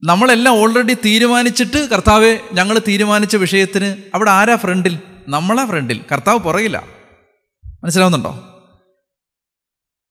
നമ്മളെല്ലാം 0.04 0.54
ഓൾറെഡി 0.54 0.94
തീരുമാനിച്ചിട്ട് 0.94 1.90
കർത്താവെ 1.90 2.40
ഞങ്ങൾ 2.52 2.80
തീരുമാനിച്ച 2.88 3.36
വിഷയത്തിന് 3.36 3.96
അവിടെ 4.14 4.30
ആരാ 4.30 4.56
ഫ്രണ്ടിൽ 4.56 4.98
നമ്മളാ 5.28 5.66
ഫ്രണ്ടിൽ 5.66 6.04
കർത്താവ് 6.12 6.38
പുറകില്ല 6.38 6.84
മനസ്സിലാവുന്നുണ്ടോ? 7.84 8.46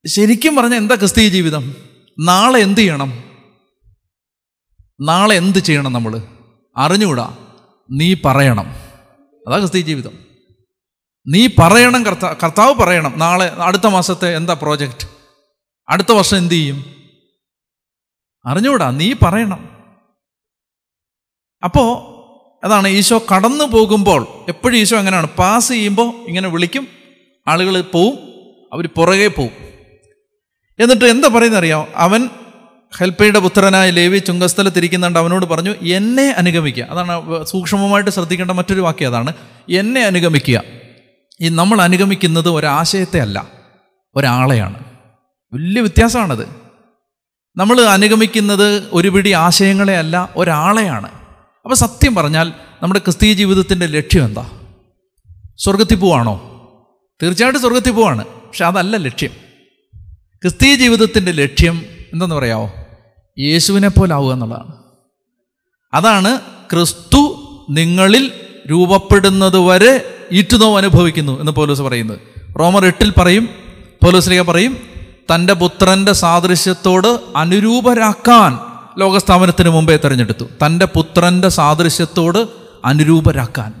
ശരിക്കും 0.06 0.56
പറഞ്ഞ 0.56 0.74
എന്താ 0.74 0.94
ക്രിസ്തീയ 0.94 1.28
ജീവിതം? 1.28 1.74
നാളെ 2.20 2.60
എന്ത് 2.60 2.80
ചെയ്യണം? 2.80 3.24
നാളെ 5.00 5.36
എന്ത് 5.36 5.58
ചെയ്യണം 5.58 5.92
നമ്മൾ 5.92 6.22
അറിഞ്ഞുകൂടാ. 6.76 7.36
നീ 7.90 8.14
പറയണം. 8.24 8.66
അതാ 9.48 9.58
ക്രിസ്തീയ 9.58 9.82
ജീവിതം. 9.82 10.18
നീ 11.28 11.48
പറയണം 11.58 12.06
കർത്താവ് 12.06 12.36
കർത്താവ് 12.42 12.74
പറയണം. 12.74 13.14
നാളെ 13.16 13.50
അടുത്ത 13.50 13.86
മാസത്തെ 13.86 14.36
എന്താ 14.36 14.52
പ്രോജക്റ്റ് 14.52 15.08
അടുത്ത 15.88 16.12
വർഷം 16.12 16.36
എന്ത് 16.36 16.54
ചെയ്യും? 16.54 16.84
അറിഞ്ഞുകൂടാ. 18.46 18.90
നീ 18.90 19.14
പറയണം. 19.22 19.69
അപ്പോൾ 21.64 22.20
അതാണ് 22.66 22.88
ഈശോ 22.88 23.22
കടന്നു 23.34 23.64
പോകുമ്പോൾ 23.64 24.26
എപ്പോഴും 24.48 24.76
ഈശോ 24.78 24.96
അങ്ങനെയാണ് 24.96 25.26
പാസ് 25.26 25.68
ചെയ്യുമ്പോൾ 25.68 26.28
ഇങ്ങനെ 26.28 26.48
വിളിക്കും. 26.48 26.88
ആളുകൾ 27.48 27.80
പോവും. 27.80 28.18
അവർ 28.72 28.88
പുറകെ 28.96 29.28
പോവും. 29.28 29.50
എന്നിട്ട് 30.78 31.04
എന്താ 31.04 31.28
പറയുന്നത് 31.28 31.58
അറിയാം 31.58 31.86
അവൻ 31.96 32.28
ഹെൽപ്പയുടെ 32.98 33.38
പുത്രനായ 33.38 33.90
ലേവി 33.90 34.18
ചുങ്കസ്ഥലത്തിരിക്കുന്നുണ്ട്. 34.18 35.18
അവനോട് 35.18 35.46
പറഞ്ഞു 35.46 35.70
എന്നെ 35.70 36.30
അനുഗമിക്കുക. 36.30 36.84
അതാണ് 36.84 37.44
സൂക്ഷ്മമായിട്ട് 37.44 38.10
ശ്രദ്ധിക്കേണ്ട 38.10 38.50
മറ്റൊരു 38.50 38.80
വാക്യം 38.80 39.08
അതാണ്. 39.08 39.32
എന്നെ 39.70 40.04
അനുഗമിക്കുക. 40.04 40.62
ഈ 41.40 41.48
നമ്മൾ 41.48 41.82
അനുഗമിക്കുന്നത് 41.82 42.48
ഒരാശയത്തെ 42.48 43.20
അല്ല 43.20 43.48
ഒരാളെയാണ്. 44.16 44.84
വലിയ 45.52 45.80
വ്യത്യാസമാണത്. 45.80 46.48
നമ്മൾ 47.56 47.80
അനുഗമിക്കുന്നത് 47.80 48.88
ഒരു 48.92 49.08
പിടി 49.08 49.30
ആശയങ്ങളെ 49.30 49.96
അല്ല 49.96 50.32
ഒരാളെയാണ്. 50.36 51.19
അപ്പോൾ 51.64 51.74
സത്യം 51.74 52.14
പറഞ്ഞാൽ 52.14 52.52
നമ്മുടെ 52.82 53.00
ക്രിസ്തീയ 53.00 53.32
ജീവിതത്തിന്റെ 53.32 53.86
ലക്ഷ്യം 53.86 54.24
എന്താ? 54.24 54.50
സ്വർഗത്തിൽ 55.58 55.94
പോവാണോ? 55.94 56.46
തീർച്ചയായിട്ടും 57.22 57.62
സ്വർഗത്തിൽ 57.62 57.90
പോവാണ്. 57.90 58.24
പക്ഷെ 58.24 58.64
അതല്ല 58.64 58.96
ലക്ഷ്യം. 58.96 59.30
ക്രിസ്തീയ 60.42 60.74
ജീവിതത്തിന്റെ 60.74 61.32
ലക്ഷ്യം 61.32 61.84
എന്തെന്ന് 62.12 62.34
പറയാമോ 62.34 62.72
യേശുവിനെ 63.38 63.88
പോലെ 63.88 64.14
ആവുക 64.14 64.32
എന്നുള്ളതാണ്. 64.32 64.72
അതാണ് 65.94 66.40
ക്രിസ്തു 66.72 67.36
നിങ്ങളിൽ 67.70 68.32
രൂപപ്പെടുന്നത് 68.70 69.58
വരെ 69.58 70.18
ഈറ്റുനോവ് 70.32 70.76
അനുഭവിക്കുന്നു 70.76 71.40
എന്ന് 71.40 71.52
പോലീസ് 71.52 71.82
പറയുന്നത്. 71.82 72.18
റോമർ 72.58 72.86
എട്ടിൽ 72.86 73.12
പറയും 73.18 73.48
പോലീസിലേക്ക് 74.04 74.50
പറയും 74.50 74.76
തന്റെ 75.34 75.52
പുത്രന്റെ 75.52 76.12
സാദൃശ്യത്തോട് 76.12 77.20
അനുരൂപരാക്കാൻ 77.36 78.69
ലോകസ്ഥാപനത്തിന് 78.98 79.68
മുമ്പേ 79.68 79.96
തിരഞ്ഞെടുത്തു. 79.96 80.44
തന്റെ 80.44 80.86
പുത്രന്റെ 80.86 81.48
സാദൃശ്യത്തോട് 81.48 82.48
അനുരൂപരാക്കാൻ. 82.84 83.74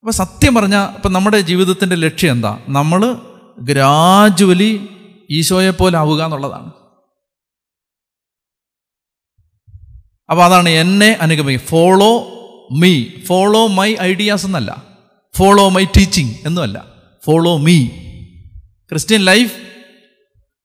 അപ്പോൾ 0.00 0.10
സത്യം 0.10 0.54
പറഞ്ഞാൽ 0.54 0.94
ഇപ്പം 0.94 1.12
നമ്മുടെ 1.12 1.40
ജീവിതത്തിന്റെ 1.40 1.96
ലക്ഷ്യം 1.96 2.32
എന്താ? 2.32 2.58
നമ്മൾ 2.68 3.16
ഗ്രാജുവലി 3.60 4.88
ഈശോയെ 5.30 5.70
പോലെ 5.70 5.98
ആവുക 5.98 6.24
എന്നുള്ളതാണ്. 6.24 6.72
അപ്പോൾ 10.30 10.44
അതാണ് 10.44 10.68
എന്നെ 10.68 11.18
അനുഗമിക്കുക 11.20 11.66
follow 11.66 12.34
me 12.72 13.04
follow 13.04 13.66
my 13.66 13.94
ideas 14.00 14.46
എന്നല്ല. 14.46 14.82
Follow 15.36 15.68
my 15.68 15.84
teaching 15.84 16.34
എന്നുമല്ല. 16.46 16.86
Follow 17.24 17.56
me 17.56 17.86
Christian 18.88 19.20
life 19.20 19.52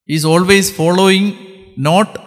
is 0.09 0.25
always 0.25 0.73
following 0.73 1.31
not 1.79 2.22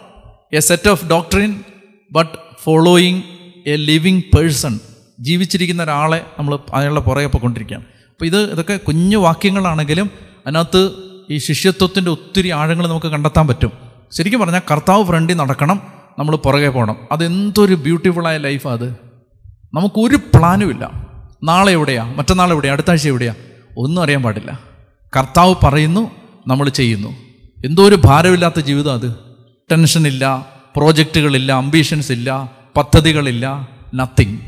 a 0.53 0.59
set 0.59 0.89
of 0.89 1.07
doctrine 1.07 1.65
but 2.13 2.39
following 2.65 3.23
a 3.67 3.77
living 3.77 4.23
person 4.37 4.81
ജീവിച്ചിരിക്കുന്ന 5.21 5.83
ഒരാളെ 5.83 6.27
നമ്മൾ 6.39 6.59
അയാളുടെ 6.75 7.01
പുറകെ 7.01 7.27
പോയിക്കൊണ്ടിരിക്കുകയാണ്. 7.27 7.85
അപ്പോൾ 7.85 8.25
ഇത് 8.25 8.53
ഇതൊക്കെ 8.53 8.77
കുഞ്ഞു 8.77 9.17
വാക്യങ്ങളാണെങ്കിലും 9.17 10.11
അതിനകത്ത് 10.47 10.91
ഈ 11.31 11.39
ശിഷ്യത്വത്തിന്റെ 11.39 12.11
ഒത്തിരി 12.11 12.51
ആഴങ്ങൾ 12.51 12.89
നമുക്ക് 12.89 13.07
കണ്ടെത്താൻ 13.07 13.49
പറ്റും. 13.49 13.73
ശരിക്കും 14.13 14.41
പറഞ്ഞാൽ 14.41 14.61
കർത്താവ് 14.71 15.05
ഫ്രണ്ടിൽ 15.05 15.37
നടക്കണം 15.37 15.83
നമ്മൾ 16.19 16.37
പുറകെ 16.37 16.69
പോകണം. 16.69 16.97
അതെന്തൊരു 17.13 17.75
ബ്യൂട്ടിഫുള്ളായ 17.75 18.37
ലൈഫാണ് 18.37 18.81
അത്. 18.81 18.97
നമുക്കൊരു 19.75 20.17
പ്ലാനും 20.17 20.71
ഇല്ല. 20.71 20.91
നാളെ 21.45 21.73
എവിടെയാണ് 21.73 22.19
മറ്റന്നാൾ 22.19 22.51
എവിടെയാണ് 22.51 22.75
അടുത്ത 22.75 22.91
ആഴ്ച 22.91 23.09
എവിടെയാണ് 23.09 23.37
ഒന്നും 23.77 24.03
അറിയാൻ 24.03 24.23
പാടില്ല. 24.23 24.61
കർത്താവ് 25.17 25.55
പറയുന്നു 25.65 26.11
നമ്മൾ 26.47 26.69
ചെയ്യുന്നു. 26.69 27.09
എന്തോ 27.65 27.85
ഒരു 27.85 27.99
ഭാരമില്ലാത്ത 28.05 28.61
ജീവിതം 28.61 28.93
അത്. 28.93 29.26
ടെൻഷനില്ല 29.73 30.47
പ്രോജക്റ്റുകളില്ല 30.77 31.53
അംബീഷൻസ് 31.53 32.13
ഇല്ല 32.13 32.53
പദ്ധതികളില്ല 32.77 33.69
നത്തിങ് 33.95 34.39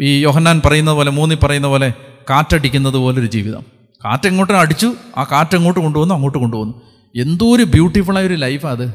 ഈ 0.00 0.20
യോഹന്നാൻ 0.22 0.62
പറയുന്ന 0.66 0.92
പോലെ 0.92 1.10
മൂന്നി 1.10 1.34
പറയുന്ന 1.34 1.66
പോലെ 1.66 1.92
കാറ്റടിക്കുന്നത് 2.30 2.94
പോലൊരു 2.94 3.26
ജീവിതം. 3.26 3.62
കാറ്റ് 4.04 4.52
അടിച്ചു 4.52 4.94
ആ 5.16 5.24
കാറ്റ് 5.24 5.56
എങ്ങോട്ട് 5.56 5.80
കൊണ്ടുവന്നു 5.80 6.14
അങ്ങോട്ട് 6.14 6.38
കൊണ്ടുവന്നു. 6.38 6.82
എന്തോ 7.16 7.56
ഒരു 7.56 7.62
ബ്യൂട്ടിഫുള്ളായ 7.62 8.26
ഒരു 8.26 8.34
ലൈഫാണ് 8.34 8.82
അത്. 8.82 8.94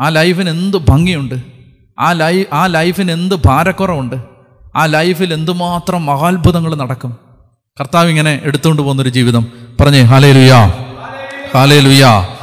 ആ 0.00 0.08
ലൈഫിന് 0.08 0.50
എന്ത് 0.50 0.76
ഭംഗിയുണ്ട്. 0.76 1.34
ആ 1.98 2.12
ലൈ 2.12 2.44
ആ 2.52 2.66
ലൈഫിന് 2.66 3.10
എന്ത് 3.10 3.34
ഭാരക്കുറവുണ്ട്. 3.46 4.16
ആ 4.76 4.86
ലൈഫിൽ 4.86 5.32
എന്തുമാത്രം 5.32 6.06
മഹാത്ഭുതങ്ങൾ 6.06 6.74
നടക്കും. 6.74 7.16
കർത്താവ് 7.80 8.08
ഇങ്ങനെ 8.08 8.40
എടുത്തുകൊണ്ട് 8.44 8.82
പോകുന്നൊരു 8.82 9.08
ജീവിതം. 9.08 9.46
പറഞ്ഞേ 9.80 10.00
ഹാലേ 10.00 10.32
ലുയാ 10.32 10.66
ഹാലേ 11.54 11.80
ലുയാ 11.80 12.37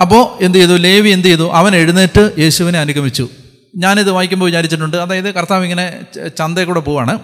അപ്പോൾ 0.00 0.44
എന്ത് 0.44 0.58
ചെയ്തു? 0.58 0.76
ലേവി 0.76 1.10
എന്ത് 1.10 1.28
ചെയ്തു? 1.28 1.50
അവൻ 1.52 1.76
എഴുന്നേറ്റ് 1.76 2.34
യേശുവിനെ 2.38 2.78
അനുഗമിച്ചു. 2.78 3.28
ഞാനിത് 3.76 4.10
വായിക്കുമ്പോൾ 4.10 4.46
വിചാരിച്ചിട്ടുണ്ട്. 4.46 4.96
അതായത് 4.96 5.30
കർത്താവ് 5.34 5.62
ഇങ്ങനെ 5.62 5.86
ചന്തയിൽ 6.28 6.66
കൂടെ 6.66 6.80
പോവാണ്. 6.80 7.18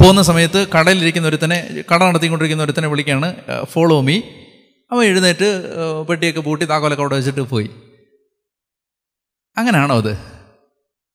പോകുന്ന 0.00 0.22
സമയത്ത് 0.22 0.66
കടയിലിരിക്കുന്ന 0.68 1.28
ഒരുത്തനെ 1.28 1.84
കട 1.92 2.04
നടത്തിക്കൊണ്ടിരിക്കുന്ന 2.04 2.62
ഒരുത്തനെ 2.62 2.88
വിളിക്കുകയാണ് 2.88 3.34
ഫോളോ 3.64 4.00
മീ 4.00 4.20
അവൻ 4.92 5.04
എഴുന്നേറ്റ് 5.04 5.48
പെട്ടിയൊക്കെ 6.08 6.40
പൂട്ടി 6.40 6.64
താക്കോലൊക്കെ 6.64 7.02
അവിടെ 7.02 7.16
വെച്ചിട്ട് 7.16 7.40
പോയി. 7.40 7.70
അങ്ങനെയാണോ 9.56 9.96
അത്? 9.96 10.12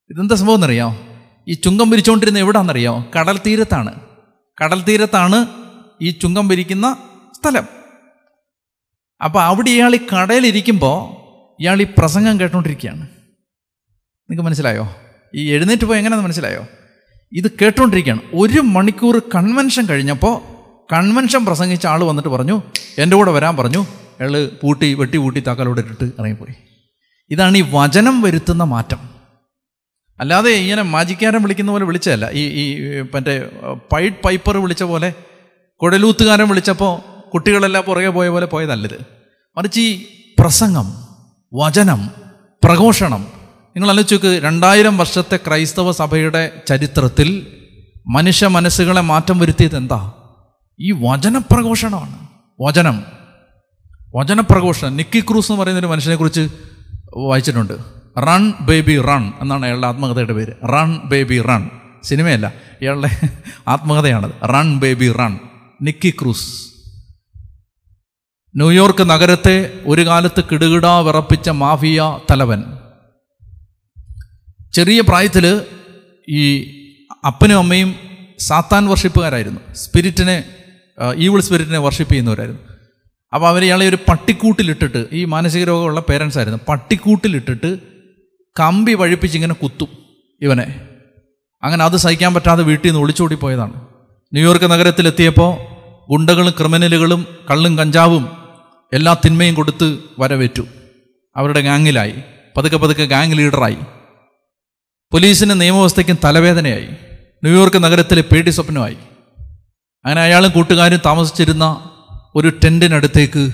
ഇതെന്താ 0.10 0.36
സംഭവം 0.36 0.56
എന്നറിയാം 0.56 1.00
ഈ 1.48 1.54
ചുങ്കം 1.54 1.92
പിരിച്ചുകൊണ്ടിരുന്ന 1.92 2.40
എവിടാണെന്നറിയാമോ 2.40 3.06
കടൽ 3.20 3.38
തീരത്താണ്. 3.46 3.94
കടൽ 4.64 4.82
തീരത്താണ് 4.82 5.46
ഈ 6.02 6.10
ചുങ്കം 6.10 6.50
പിരിക്കുന്ന 6.50 6.98
സ്ഥലം. 7.34 7.85
അപ്പോൾ 9.24 9.44
അവിടെ 9.44 9.70
ഇയാൾ 9.70 9.96
ഈ 9.96 10.00
കടയിലിരിക്കുമ്പോൾ 10.14 11.26
ഇയാൾ 11.62 11.82
ഈ 11.82 11.88
പ്രസംഗം 11.98 12.40
കേട്ടോണ്ടിരിക്കുകയാണ്. 12.40 13.02
നിങ്ങൾക്ക് 13.02 14.42
മനസ്സിലായോ? 14.42 14.96
ഈ 15.36 15.52
എഴുന്നേറ്റ് 15.52 15.86
പോയി 15.86 16.00
എങ്ങനെയാണെന്ന് 16.00 16.28
മനസ്സിലായോ? 16.28 16.68
ഇത് 17.32 17.52
കേട്ടോണ്ടിരിക്കുകയാണ്. 17.62 18.20
ഒരു 18.34 18.62
മണിക്കൂർ 18.62 19.20
കൺവെൻഷൻ 19.36 19.86
കഴിഞ്ഞപ്പോൾ 19.86 20.56
കൺവെൻഷൻ 20.94 21.46
പ്രസംഗിച്ച 21.46 21.86
ആൾ 21.86 22.04
വന്നിട്ട് 22.04 22.30
പറഞ്ഞു 22.30 22.62
എന്റെ 22.98 23.16
കൂടെ 23.16 23.32
വരാൻ 23.32 23.58
പറഞ്ഞു. 23.58 23.86
അയാൾ 24.20 24.52
പൂട്ടി 24.64 24.94
വെട്ടി 24.94 25.18
പൂട്ടി 25.18 25.40
താക്കാലോടെ 25.40 25.80
ഇട്ടിട്ട് 25.82 26.04
ഇറങ്ങിപ്പോയി. 26.04 26.54
ഇതാണ് 27.30 27.58
ഈ 27.58 27.66
വചനം 27.72 28.22
വരുത്തുന്ന 28.22 28.64
മാറ്റം. 28.64 29.10
അല്ലാതെ 30.20 30.52
ഇങ്ങനെ 30.52 30.82
മാജിക്കാരൻ 30.82 31.42
വിളിക്കുന്ന 31.42 31.72
പോലെ 31.72 31.86
വിളിച്ചതല്ല. 31.86 32.30
ഈ 32.32 32.48
ഈ 32.48 33.02
മറ്റേ 33.14 33.50
പൈഡ് 33.94 34.14
പൈപ്പർ 34.26 34.58
വിളിച്ച 34.58 34.84
പോലെ 34.84 35.14
കുഴലൂത്തുകാരൻ 35.82 36.50
വിളിച്ചപ്പോൾ 36.50 37.15
കുട്ടികളെല്ലാം 37.36 37.84
പുറകെ 37.88 38.10
പോയ 38.10 38.30
പോലെ 38.30 38.46
പോയതല്ലത് 38.46 39.06
മറിച്ച് 39.58 39.82
ഈ 39.82 40.06
പ്രസംഗം 40.40 40.94
വചനം 41.54 42.10
പ്രഘോഷണം 42.64 43.28
നിങ്ങൾ 43.76 43.90
ആലോചിച്ച് 43.90 44.42
രണ്ടായിരം 44.44 44.98
വർഷത്തെ 44.98 45.38
ക്രൈസ്തവ 45.48 45.92
സഭയുടെ 45.92 46.62
ചരിത്രത്തിൽ 46.68 47.48
മനുഷ്യ 48.08 48.48
മനസ്സുകളെ 48.48 49.02
മാറ്റം 49.02 49.40
വരുത്തിയത് 49.40 49.78
എന്താ? 49.78 50.12
ഈ 50.80 50.92
വചനപ്രഘോഷണമാണ്. 50.92 52.28
വചനം. 52.62 53.04
വചനപ്രഘോഷണം. 54.16 54.98
നിക്കി 54.98 55.20
ക്രൂസ് 55.20 55.52
എന്ന് 55.52 55.62
പറയുന്ന 55.62 55.80
ഒരു 55.80 55.88
മനുഷ്യനെക്കുറിച്ച് 55.88 56.50
വായിച്ചിട്ടുണ്ട്. 57.18 57.74
റൺ 58.18 58.54
ബേബി 58.62 59.02
റൺ 59.02 59.34
എന്നാണ് 59.42 59.66
അയാളുടെ 59.66 59.88
ആത്മകഥയുടെ 59.88 60.34
പേര്. 60.34 60.54
Run 60.64 61.00
baby 61.06 61.42
run. 61.42 61.70
സിനിമയല്ല. 62.04 62.54
ഇയാളുടെ 62.82 63.10
ആത്മകഥയാണത്. 63.68 64.32
Run 64.50 64.80
baby 64.80 65.12
run. 65.12 65.40
Nicky 65.82 66.14
Cruz. 66.22 66.75
New York 68.58 69.10
നഗരത്തെ 69.10 69.74
ഒരു 69.86 70.06
കാലത്ത് 70.06 70.44
കിടുകിടാ 70.52 71.00
വിറപ്പിച്ച 71.00 71.50
മാഫിയ 71.50 72.20
തലവൻ. 72.32 72.62
ചെറിയ 74.74 75.02
പ്രായത്തിൽ 75.02 75.62
ഈ 76.30 76.44
അപ്പനും 77.28 77.58
അമ്മയും 77.58 77.96
സാത്താൻ 78.40 78.88
വർഷിപ്പുകാരായിരുന്നു. 78.88 79.60
സ്പിരിറ്റിനെ 79.74 80.44
ഈവിൾ 81.16 81.42
സ്പിരിറ്റിനെ 81.42 81.78
വർഷിപ്പ് 81.78 82.14
ചെയ്യുന്നവരായിരുന്നു. 82.14 82.62
അപ്പോൾ 83.34 83.48
അവർ 83.48 83.64
ഇയാളെ 83.64 83.90
ഒരു 83.90 83.96
പട്ടിക്കൂട്ടിലിട്ടിട്ട് 83.96 85.06
ഈ 85.12 85.26
മാനസിക 85.26 85.64
രോഗമുള്ള 85.64 86.00
പേരൻസ് 86.00 86.38
ആയിരുന്നു. 86.38 86.60
പട്ടിക്കൂട്ടിലിട്ടിട്ട് 86.70 87.80
കമ്പി 88.60 88.94
വഴിപ്പിച്ച് 88.94 89.38
ഇങ്ങനെ 89.38 89.54
കുത്തും 89.54 89.88
ഇവനെ. 90.42 90.88
അങ്ങനെ 91.64 91.86
അത് 91.86 91.98
സഹിക്കാൻ 91.98 92.34
പറ്റാതെ 92.34 92.64
വീട്ടിൽ 92.64 92.88
നിന്ന് 92.88 93.02
ഒളിച്ചോടി 93.02 93.36
പോയതാണ് 93.36 93.74
ന്യൂയോർക്ക് 94.34 94.72
നഗരത്തിലെത്തിയപ്പോൾ 94.72 95.76
ഗുണ്ടകളും 96.10 96.54
ക്രിമിനലുകളും 96.60 97.26
കള്ളും 97.50 97.78
കഞ്ചാവും 97.78 98.45
എല്ലാ 98.96 99.14
തിന്മയും 99.26 99.56
കൊടുത്ത് 99.56 100.00
വരവേറ്റു. 100.20 100.68
അവരുടെ 101.36 101.62
ഗാങ്ങിലായി 101.62 102.16
പതുക്കെ 102.58 102.78
പതുക്കെ 102.78 103.06
ഗാങ് 103.06 103.38
ലീഡറായി. 103.38 103.78
പോലീസിന് 105.12 105.62
നിയമവ്യവസ്ഥയ്ക്കും 105.62 106.18
തലവേദനയായി. 106.24 106.88
ന്യൂയോർക്ക് 107.44 107.84
നഗരത്തിലെ 107.84 108.22
പേടി 108.22 108.50
സ്വപ്നമായി. 108.50 108.98
അങ്ങനെ 110.06 110.22
അയാളും 110.22 110.52
കൂട്ടുകാരും 110.52 111.00
താമസിച്ചിരുന്ന 111.06 111.90
ഒരു 112.36 112.50
ടെന്റിനടുത്തേക്ക് 112.50 113.54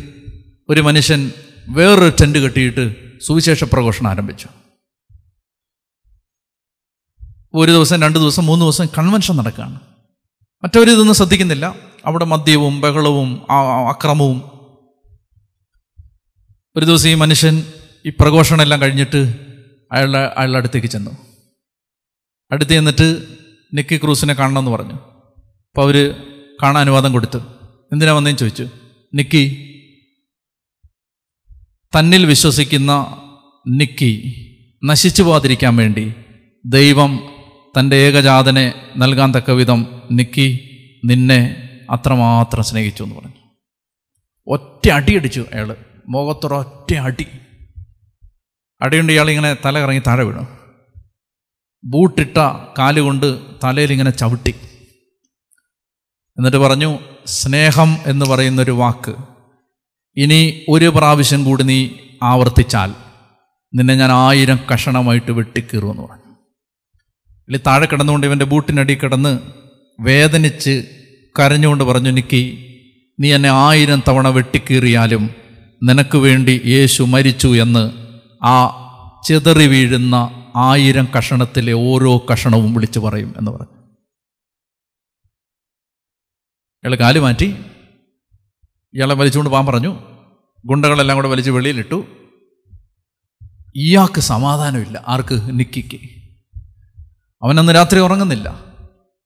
ഒരു 0.69 0.81
മനുഷ്യൻ 0.81 1.31
വേറൊരു 1.69 2.13
ടെന്റ് 2.21 2.39
കെട്ടിയിട്ട് 2.39 2.95
സുവിശേഷ 3.19 3.63
പ്രഘോഷണം 3.63 4.09
ആരംഭിച്ചു. 4.09 4.47
ഒരു 7.53 7.71
ദിവസം 7.71 8.01
രണ്ട് 8.01 8.19
ദിവസം 8.19 8.45
മൂന്ന് 8.45 8.65
ദിവസം 8.65 8.85
കൺവെൻഷൻ 8.97 9.35
നടക്കുകയാണ്. 9.35 9.79
മറ്റവരിതൊന്നും 10.63 11.15
ശ്രദ്ധിക്കുന്നില്ല. 11.15 11.75
അവിടെ 12.05 12.25
മദ്യവും 12.25 12.81
ബഹളവും 12.81 13.51
അക്രമവും 13.89 14.50
ഒരു 16.77 16.85
ദിവസം 16.85 17.09
ഈ 17.09 17.13
മനുഷ്യൻ 17.13 17.63
ഈ 18.05 18.09
പ്രഘോഷണമെല്ലാം 18.09 18.81
കഴിഞ്ഞിട്ട് 18.81 19.35
അയാളുടെ 19.91 20.17
അയാളുടെ 20.17 20.57
അടുത്തേക്ക് 20.57 20.87
ചെന്നു. 20.87 21.11
അടുത്ത് 22.51 22.71
ചെന്നിട്ട് 22.71 23.23
നിക്കി 23.73 23.97
ക്രൂസിനെ 23.97 24.33
കാണണമെന്ന് 24.33 24.71
പറഞ്ഞു. 24.71 24.93
അപ്പോൾ 24.93 25.81
അവർ 25.81 26.15
കാണാൻ 26.63 26.79
അനുവാദം 26.79 27.13
കൊടുത്തു 27.13 27.37
എന്തിനാ 27.91 28.11
വന്നേന്ന്? 28.11 28.39
ചോദിച്ചു. 28.39 28.69
നിക്കി 29.13 29.67
തന്നിൽ 31.99 32.25
വിശ്വസിക്കുന്ന 32.25 33.21
നിക്കി 33.67 34.37
നശിച്ചു 34.83 35.23
പോകാതിരിക്കാൻ 35.23 35.75
വേണ്ടി 35.75 36.13
ദൈവം 36.65 37.29
തന്റെ 37.79 37.95
ഏകജാതനെ 37.95 38.73
നൽകാൻ 38.97 39.31
തക്ക 39.31 39.51
വിധം 39.51 40.01
നിക്കി 40.11 40.67
നിന്നെ 41.05 41.69
അത്രമാത്രം 41.89 42.63
സ്നേഹിച്ചു 42.63 43.03
എന്ന് 43.03 43.15
പറഞ്ഞു. 43.15 43.33
ഒറ്റ 44.47 44.89
അടിയടിച്ചു 44.89 45.45
അയാൾ 45.53 45.75
മുഖത്തൊരൊറ്റ 46.11 46.93
അടി 46.93 47.25
അടിയുണ്ട് 48.81 49.13
ഇയാളിങ്ങനെ 49.13 49.57
തല 49.65 49.79
കറങ്ങി 49.79 50.01
താഴെ 50.07 50.23
വീണു. 50.23 50.47
ബൂട്ടിട്ട 51.83 52.37
കാലുകൊണ്ട് 52.79 53.27
തലയിൽ 53.63 53.91
ഇങ്ങനെ 53.91 54.09
ചവിട്ടി. 54.09 54.53
എന്നിട്ട് 56.37 56.57
പറഞ്ഞു 56.57 56.99
സ്നേഹം 57.25 57.97
എന്ന് 58.05 58.25
പറയുന്നൊരു 58.25 58.71
വാക്ക്. 58.71 59.15
ഇനി 60.17 60.65
ഒരു 60.69 60.87
പ്രാവശ്യം 60.89 61.43
കൂടി 61.43 61.63
നീ 61.63 61.89
ആവർത്തിച്ചാൽ 62.23 62.95
നിന്നെ 63.73 63.95
ഞാൻ 63.95 64.11
ആയിരം 64.11 64.59
കഷണമായിട്ട് 64.73 65.31
വെട്ടിക്കീറുമെന്ന് 65.31 66.03
പറഞ്ഞു. 66.03 66.31
ഇല്ല 67.47 67.57
താഴെ 67.67 67.85
കിടന്നുകൊണ്ട് 67.85 68.27
ഇവന്റെ 68.27 68.45
ബൂട്ടിനടി 68.45 68.93
കിടന്ന് 68.93 69.39
വേദനിച്ച് 69.99 70.73
കരഞ്ഞുകൊണ്ട് 71.39 71.83
പറഞ്ഞു 71.83 72.11
നിക്കി 72.11 72.43
നീ 73.19 73.33
എന്നെ 73.33 73.49
ആയിരം 73.49 74.03
തവണ 74.07 74.27
വെട്ടിക്കീറിയാലും 74.27 75.40
നിനക്ക് 75.83 76.17
വേണ്ടി 76.17 76.61
യേശു 76.65 77.03
മരിച്ചു 77.03 77.47
എന്ന് 77.61 77.91
ആ 78.43 78.77
ചെതറി 79.27 79.67
വീഴുന്ന 79.67 80.29
ആയിരം 80.55 81.07
കഷണത്തിലെ 81.17 81.73
ഓരോ 81.73 82.25
കഷണവും 82.31 82.73
വിളിച്ചു 82.73 82.99
പറയും 82.99 83.33
എന്ന് 83.37 83.51
പറഞ്ഞു. 83.51 83.81
ഇയാൾ 86.83 86.95
കാൽ 86.95 87.19
മാറ്റി. 87.19 87.55
ഇയാളെ 88.93 89.15
വലിച്ചുകൊണ്ട് 89.15 89.49
പോകാൻ 89.49 89.65
പറഞ്ഞു. 89.65 89.97
ഗുണ്ടകളെല്ലാം 90.65 91.15
കൂടെ 91.15 91.27
വലിച്ച് 91.27 91.51
വെളിയിലിട്ടു. 91.51 92.05
ഇയാൾക്ക് 93.75 94.21
സമാധാനമില്ല. 94.21 95.03
ആർക്ക്? 95.07 95.41
നിക്കിക്ക്. 95.51 95.99
അവനന്ന് 97.43 97.75
രാത്രി 97.75 97.99
ഉറങ്ങുന്നില്ല. 97.99 98.65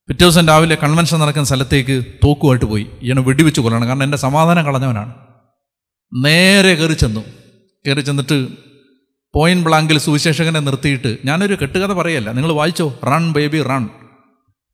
പിറ്റേ 0.07 0.25
ദിവസം 0.25 0.47
രാവിലെ 0.47 0.75
കൺവെൻഷൻ 0.75 1.19
നടക്കുന്ന 1.19 1.45
സ്ഥലത്തേക്ക് 1.45 2.05
തോക്കുമായിട്ട് 2.23 2.65
പോയി. 2.65 2.87
ഇയാൾ 3.01 3.19
വെടിവെച്ച് 3.19 3.61
കൊല്ലണം. 3.61 3.87
കാരണം 3.87 4.03
എന്റെ 4.03 4.17
സമാധാനം 4.17 4.65
കളഞ്ഞവനാണ്. 4.65 5.24
നേരെ 6.23 6.75
കയറി 6.75 6.93
ചെന്നു. 6.93 7.25
കയറി 7.87 8.01
ചെന്നിട്ട് 8.01 8.47
പോയിന്റ് 9.33 9.65
ബ്ലാങ്കിൽ 9.65 9.97
സുവിശേഷകനെ 9.97 10.59
നിർത്തിയിട്ട് 10.59 11.17
ഞാനൊരു 11.25 11.57
കെട്ടുകഥ 11.61 11.93
പറയല്ല. 11.93 12.31
നിങ്ങൾ 12.31 12.51
വായിച്ചോ? 12.51 12.99
റൺ 13.03 13.33
ബേബി 13.33 13.61
റൺ 13.61 13.89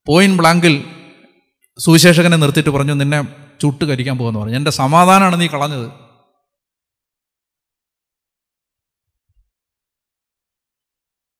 പോയിന്റ് 0.08 0.38
ബ്ലാങ്കിൽ 0.38 0.86
സുവിശേഷകനെ 1.78 2.38
നിർത്തിയിട്ട് 2.38 2.70
പറഞ്ഞു 2.70 2.94
നിന്നെ 2.94 3.24
ചുട്ട് 3.62 3.86
കരിക്കാൻ 3.86 4.18
പോകുമെന്ന് 4.18 4.40
പറഞ്ഞു. 4.40 4.56
എന്റെ 4.56 4.72
സമാധാനമാണ് 4.72 5.42
നീ 5.42 5.48
കളഞ്ഞത്. 5.48 5.92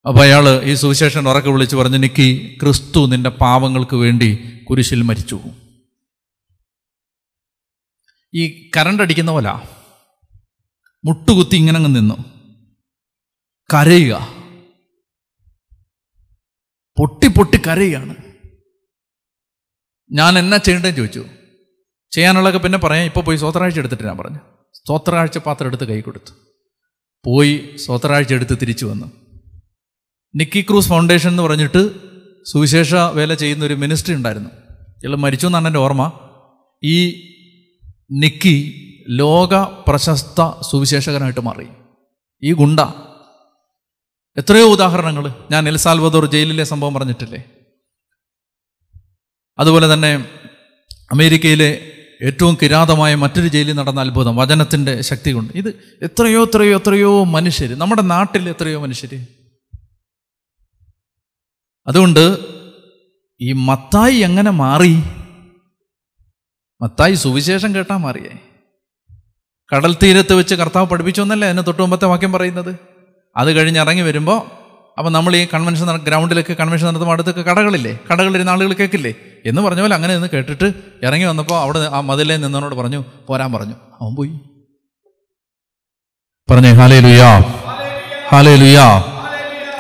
അപ്പോൾ 0.08 0.20
അയാൾ 0.20 0.64
ഈ 0.64 0.74
സുവിശേഷൻ 0.74 1.30
ഉറക്കെ 1.30 1.50
വിളിച്ച് 1.50 1.76
പറഞ്ഞു 1.76 1.98
നിക്കി 1.98 2.58
ക്രിസ്തു 2.62 3.06
നിന്റെ 3.06 3.30
പാവങ്ങൾക്ക് 3.30 3.96
വേണ്ടി 3.96 4.60
കുരിശിൽ 4.70 5.02
മരിച്ചു. 5.02 5.42
ഈ 8.34 8.72
കരണ്ട് 8.78 9.04
അടിക്കുന്ന 9.04 9.32
പോലെ. 9.32 9.81
മുട്ടുകുത്തി 11.06 11.56
ഇങ്ങനെ 11.56 11.78
അങ്ങ് 11.78 11.96
നിന്നു. 11.96 12.14
കരയുക. 13.74 14.28
പൊട്ടി 16.98 17.28
പൊട്ടി 17.28 17.60
കരയുകയാണ്. 17.68 18.16
ഞാൻ 20.12 20.40
എന്നാ 20.40 20.58
ചെയ്യേണ്ടതെന്ന് 20.58 20.98
ചോദിച്ചു. 20.98 21.26
ചെയ്യാനുള്ളതൊക്കെ 22.12 22.60
പിന്നെ 22.60 22.80
പറയാം. 22.80 23.06
ഇപ്പോൾ 23.06 23.24
പോയി 23.24 23.38
സ്വോത്രാഴ്ച 23.38 23.80
എടുത്തിട്ട് 23.80 24.04
ഞാൻ 24.04 24.18
പറഞ്ഞു. 24.18 24.38
സ്വോത്രാഴ്ച 24.74 25.38
പാത്രം 25.38 25.68
എടുത്ത് 25.68 25.84
കൈ 25.84 26.02
കൊടുത്തു. 26.02 26.32
പോയി 27.26 27.78
സ്വോത്രാഴ്ച 27.78 28.34
എടുത്ത് 28.34 28.58
തിരിച്ചു 28.62 28.86
വന്നു. 28.86 29.12
നിക്കി 30.36 30.62
ക്രൂസ് 30.62 30.90
ഫൗണ്ടേഷൻ 30.90 31.30
എന്ന് 31.30 31.44
പറഞ്ഞിട്ട് 31.44 31.96
സുവിശേഷ 32.46 32.96
വേല 32.96 33.34
ചെയ്യുന്ന 33.34 33.66
ഒരു 33.66 33.74
മിനിസ്ട്രി 33.74 34.16
ഉണ്ടായിരുന്നു. 34.16 34.50
ഇയാൾ 34.50 35.16
മരിച്ചു 35.16 35.48
എന്നാണ് 35.48 35.68
എന്റെ 35.68 35.80
ഓർമ്മ. 35.80 36.12
ഈ 36.84 37.08
നിക്കി 38.12 38.78
ലോക 39.12 39.56
പ്രശസ്ത 39.88 40.62
സുവിശേഷകനായിട്ട് 40.70 41.40
മാറി. 41.40 41.68
ഈ 42.44 42.54
ഗുണ്ട. 42.54 42.80
എത്രയോ 44.38 44.66
ഉദാഹരണങ്ങൾ 44.66 45.34
ഞാൻ 45.52 45.68
എൽസാൽവദോർ 45.68 46.26
ജയിലിലെ 46.26 46.64
സംഭവം 46.64 46.94
പറഞ്ഞിട്ടില്ലേ? 46.94 47.44
അതുപോലെ 49.60 49.94
തന്നെ 49.94 50.26
അമേരിക്കയിലെ 51.12 51.92
ഏറ്റവും 52.24 52.58
കിരാതമായ 52.62 53.16
മറ്റൊരു 53.16 53.48
ജയിലിൽ 53.48 53.74
നടന്ന 53.74 54.02
അത്ഭുതം. 54.02 54.36
വചനത്തിന്റെ 54.36 55.02
ശക്തി 55.02 55.32
കൊണ്ട് 55.32 55.54
ഇത് 55.54 56.00
എത്രയോ 56.02 56.44
എത്രയോ 56.44 56.78
എത്രയോ 56.78 57.24
മനുഷ്യർ 57.24 57.80
നമ്മുടെ 57.80 58.02
നാട്ടിൽ 58.02 58.50
എത്രയോ 58.50 58.82
മനുഷ്യർ 58.82 59.28
അതുകൊണ്ട് 61.88 62.40
ഈ 63.42 63.52
മത്തായി 63.52 64.16
എങ്ങനെ 64.16 64.52
മാറി? 64.52 64.96
മത്തായി 66.82 67.14
സുവിശേഷം 67.14 67.76
കേട്ടാൽ 67.76 67.98
മാറിയേ. 67.98 68.51
കടൽ 69.76 69.96
തീരത്ത് 70.04 70.34
വെച്ച് 70.34 70.56
കർത്താവ് 70.56 70.88
പഠിപ്പിച്ചു 70.88 71.22
എന്നല്ലേ 71.22 71.48
അതിന് 71.48 71.64
തൊട്ട് 71.68 71.82
മുമ്പത്തെ 71.82 72.06
വാക്യം 72.06 72.32
പറയുന്നത്? 72.32 72.76
അത് 73.38 73.52
കഴിഞ്ഞ് 73.52 73.80
ഇറങ്ങി 73.80 74.02
വരുമ്പോൾ 74.02 74.42
അപ്പം 74.98 75.14
നമ്മൾ 75.14 75.36
ഈ 75.36 75.48
കൺവെൻഷൻ 75.54 75.98
ഗ്രൗണ്ടിലൊക്കെ 75.98 76.54
കൺവെൻഷൻ 76.54 76.88
നടത്തുമ്പോൾ 76.88 77.14
അടുത്തൊക്കെ 77.14 77.42
കടകളില്ലേ? 77.42 78.00
കടകളിരുന്ന 78.12 78.50
ആളുകൾ 78.50 78.74
കേൾക്കില്ലേ? 78.74 79.14
എന്ന് 79.46 79.62
പറഞ്ഞ 79.62 79.82
പോലെ 79.82 79.96
അങ്ങനെ 79.96 80.14
നിന്ന് 80.14 80.30
കേട്ടിട്ട് 80.34 80.74
ഇറങ്ങി 81.04 81.26
വന്നപ്പോൾ 81.26 81.60
അവിടെ 81.60 81.80
ആ 81.80 82.02
മതിലേ 82.02 82.38
നിന്നവനോട് 82.38 82.76
പറഞ്ഞു 82.76 83.06
പോരാൻ 83.28 83.54
പറഞ്ഞു. 83.54 83.76
അവൻ 84.02 84.16
പോയി. 84.16 84.32
പറഞ്ഞേ 86.52 86.72
ഹാലേ 86.72 87.00
ലുയാ 87.00 87.40
ഹാലേ 88.32 88.56
ലുയാ 88.56 89.04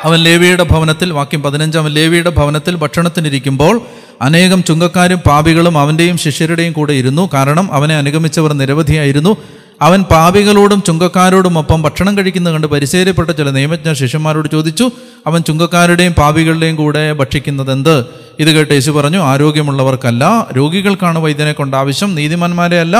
അവൻ 0.03 0.19
ലേവിയുടെ 0.19 0.63
ഭവനത്തിൽ 0.63 1.11
വാക്യം 1.13 1.43
പതിനഞ്ച് 1.43 1.77
ലേവിയുടെ 1.85 2.29
ഭവനത്തിൽ 2.29 2.75
ഭക്ഷണത്തിനിരിക്കുമ്പോൾ 2.75 3.81
അനേകം 4.21 4.63
ചുങ്കക്കാരും 4.63 5.19
പാപികളും 5.19 5.77
അവന്റെയും 5.77 6.17
ശിഷ്യരുടെയും 6.17 6.73
കൂടെ 6.73 6.93
ഇരുന്നു. 6.93 7.29
കാരണം 7.33 7.73
അവനെ 7.73 7.97
അനുഗമിച്ചവർ 7.97 8.53
നിരവധിയായിരുന്നു. 8.53 9.37
അവൻ 9.81 10.03
പാപികളോടും 10.03 10.81
ചുങ്കക്കാരോടും 10.81 11.57
ഒപ്പം 11.57 11.81
ഭക്ഷണം 11.81 12.17
കഴിക്കുന്നത് 12.17 12.53
കണ്ട് 12.53 12.67
പരിശീലപ്പെട്ട 12.67 13.31
ചില 13.31 13.49
നിയമജ്ഞ 13.49 13.93
ശിഷ്യന്മാരോട് 13.93 14.47
ചോദിച്ചു 14.47 14.91
അവൻ 15.27 15.41
ചുങ്കക്കാരുടെയും 15.41 16.13
പാപികളുടെയും 16.13 16.75
കൂടെ 16.75 17.13
ഭക്ഷിക്കുന്നത് 17.13 17.71
എന്ത് 17.71 17.95
ഇത് 18.39 18.49
കേട്ട് 18.49 18.73
യേശു 18.73 18.91
പറഞ്ഞു 18.91 19.17
ആരോഗ്യമുള്ളവർക്കല്ല 19.17 20.47
രോഗികൾക്കാണ് 20.57 21.19
വൈദ്യനെ 21.19 21.51
കൊണ്ട് 21.51 21.77
ആവശ്യം 21.77 22.15
നീതിമാന്മാരെ 22.15 22.79
അല്ല 22.79 22.95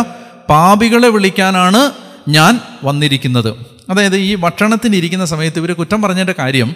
പാപികളെ 0.49 1.09
വിളിക്കാനാണ് 1.09 1.91
ഞാൻ 2.27 2.59
വന്നിരിക്കുന്നത്. 2.83 3.55
അതായത് 3.89 4.15
ഈ 4.15 4.35
ഭക്ഷണത്തിന് 4.35 4.95
ഇരിക്കുന്ന 4.95 5.25
സമയത്ത് 5.25 5.59
ഇവർ 5.59 5.71
കുറ്റം 5.71 6.01
പറഞ്ഞതിന്റെ 6.01 6.35
കാര്യം 6.39 6.75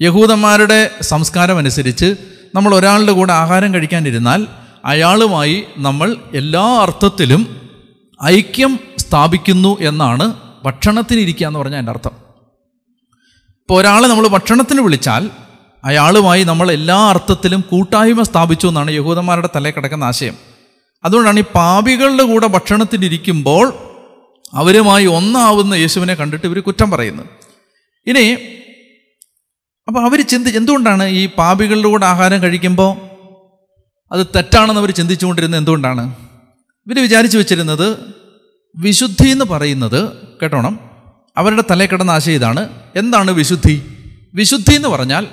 യഹൂദന്മാരുടെ 0.00 0.90
സംസ്കാരം 1.02 1.58
അനുസരിച്ച് 1.58 2.16
നമ്മൾ 2.54 2.74
ഒരാളുടെ 2.74 3.12
കൂടെ 3.12 3.32
ആഹാരം 3.32 3.74
കഴിക്കാനിരുന്നാൽ 3.74 4.46
അയാളുമായി 4.84 5.64
നമ്മൾ 5.76 6.16
എല്ലാ 6.34 6.78
അർത്ഥത്തിലും 6.82 7.42
ഐക്യം 8.24 8.78
സ്ഥാപിക്കുന്നു 9.06 9.72
എന്നാണ് 9.90 10.26
ഭക്ഷണത്തിന് 10.64 11.20
ഇരിക്കുക 11.20 11.46
എന്ന് 11.46 11.58
പറഞ്ഞാൽ 11.60 11.78
എന്റെ 11.78 11.92
അർത്ഥം. 11.92 12.14
ഇപ്പോൾ 13.62 13.80
ഒരാളെ 13.80 14.06
നമ്മൾ 14.08 14.26
ഭക്ഷണത്തിന് 14.28 14.80
വിളിച്ചാൽ 14.80 15.22
അയാളുമായി 15.84 16.42
നമ്മൾ 16.44 16.72
എല്ലാ 16.72 16.98
അർത്ഥത്തിലും 17.12 17.60
കൂട്ടായ്മ 17.70 18.22
സ്ഥാപിച്ചു 18.22 18.66
എന്നാണ് 18.66 18.90
യഹൂദന്മാരുടെ 18.90 19.48
തലയിൽ 19.56 19.74
കിടക്കുന്ന 19.74 20.04
ആശയം. 20.04 20.36
അതുകൊണ്ടാണ് 21.04 21.38
ഈ 21.38 21.44
പാപികളുടെ 21.54 22.22
കൂടെ 22.22 22.46
ഭക്ഷണത്തിനിരിക്കുമ്പോൾ 22.46 23.66
അവരുമായി 24.54 25.06
ഒന്നാവുന്ന 25.18 25.74
യേശുവിനെ 25.74 26.14
കണ്ടിട്ട് 26.14 26.46
ഇവർ 26.46 26.58
കുറ്റം 26.58 26.88
പറയുന്നത് 26.90 27.28
ഇനി 28.06 28.24
അപ്പോൾ 29.88 30.00
അവർ 30.06 30.20
ചിന്തി 30.32 30.50
എന്തുകൊണ്ടാണ് 30.50 31.04
ഈ 31.18 31.26
പാപികളുടെ 31.38 31.88
കൂടെ 31.88 32.06
ആഹാരം 32.06 32.42
കഴിക്കുമ്പോൾ 32.42 32.90
അത് 34.12 34.22
തെറ്റാണെന്ന് 34.36 34.80
അവർ 34.80 34.90
ചിന്തിച്ചുകൊണ്ടിരുന്നത് 34.90 35.60
എന്തുകൊണ്ടാണ്? 35.60 36.02
ഇവർ 36.86 36.98
വിചാരിച്ചു 37.02 37.38
വെച്ചിരുന്നത് 37.38 37.88
വിശുദ്ധി 38.76 39.28
എന്ന് 39.28 39.44
പറയുന്നത് 39.44 40.12
കേട്ടോണം? 40.42 40.80
അവരുടെ 41.36 41.64
തലേ 41.70 41.86
കിടന്ന 41.86 42.10
ആശയം 42.10 42.34
ഇതാണ്. 42.34 42.68
എന്താണ് 42.96 43.30
വിശുദ്ധി? 43.30 43.82
വിശുദ്ധി 44.34 44.74
എന്ന് 44.74 44.88
പറഞ്ഞാൽ 44.88 45.26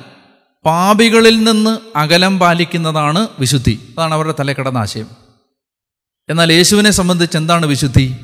പാപികളിൽ 0.66 1.44
നിന്ന് 1.44 1.98
അകലം 1.98 2.40
പാലിക്കുന്നതാണ് 2.40 3.28
വിശുദ്ധി. 3.40 3.80
അതാണ് 3.98 4.14
അവരുടെ 4.14 4.34
തലേ 4.40 4.54
കിടന്ന 4.54 4.78
ആശയം. 4.78 5.08
എന്നാൽ 6.30 6.54
യേശുവിനെ 6.54 6.92
സംബന്ധിച്ച് 6.92 7.38
എന്താണ് 7.38 7.66
വിശുദ്ധി? 7.66 8.16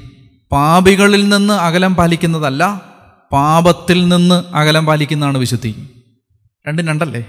പാപികളിൽ 0.52 1.30
നിന്ന് 1.30 1.54
അകലം 1.54 1.96
പാലിക്കുന്നതല്ല 1.96 2.82
പാപത്തിൽ 3.32 4.08
നിന്ന് 4.08 4.56
അകലം 4.56 4.86
പാലിക്കുന്നതാണ് 4.86 5.38
വിശുദ്ധി. 5.38 5.90
രണ്ടും 6.68 6.88
രണ്ടല്ലേ? 6.88 7.26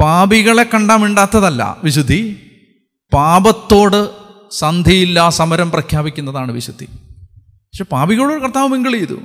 പാപികളെ 0.00 0.62
കണ്ടാൽ 0.62 0.96
മിണ്ടാത്തതല്ല 0.96 1.76
വിശുദ്ധി. 1.84 2.36
പാപത്തോട് 3.14 4.25
സന്ധിയില്ല 4.58 5.28
സമരം 5.28 5.70
പ്രഖ്യാപിക്കുന്നതാണ് 5.70 6.52
വിശുദ്ധി. 6.52 6.84
പക്ഷെ 7.44 7.84
പാപികളോട് 7.84 8.42
കർത്താവ് 8.42 8.68
മിങ്കിൾ 8.68 8.92
ചെയ്തു. 8.92 9.20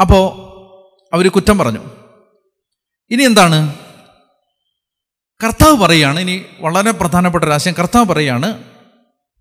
അപ്പോൾ 0.00 0.54
അവർ 1.14 1.28
കുറ്റം 1.28 1.58
പറഞ്ഞു. 1.58 1.80
ഇനി 3.10 3.22
എന്താണ്? 3.22 3.74
കർത്താവ് 5.44 5.76
പറയുകയാണ് 5.76 6.20
ഇനി 6.20 6.42
വളരെ 6.60 6.90
പ്രധാനപ്പെട്ട 6.90 7.44
ഒരു 7.44 7.50
ആശയം 7.50 7.74
കർത്താവ് 7.78 8.06
പറയുകയാണ് 8.06 8.62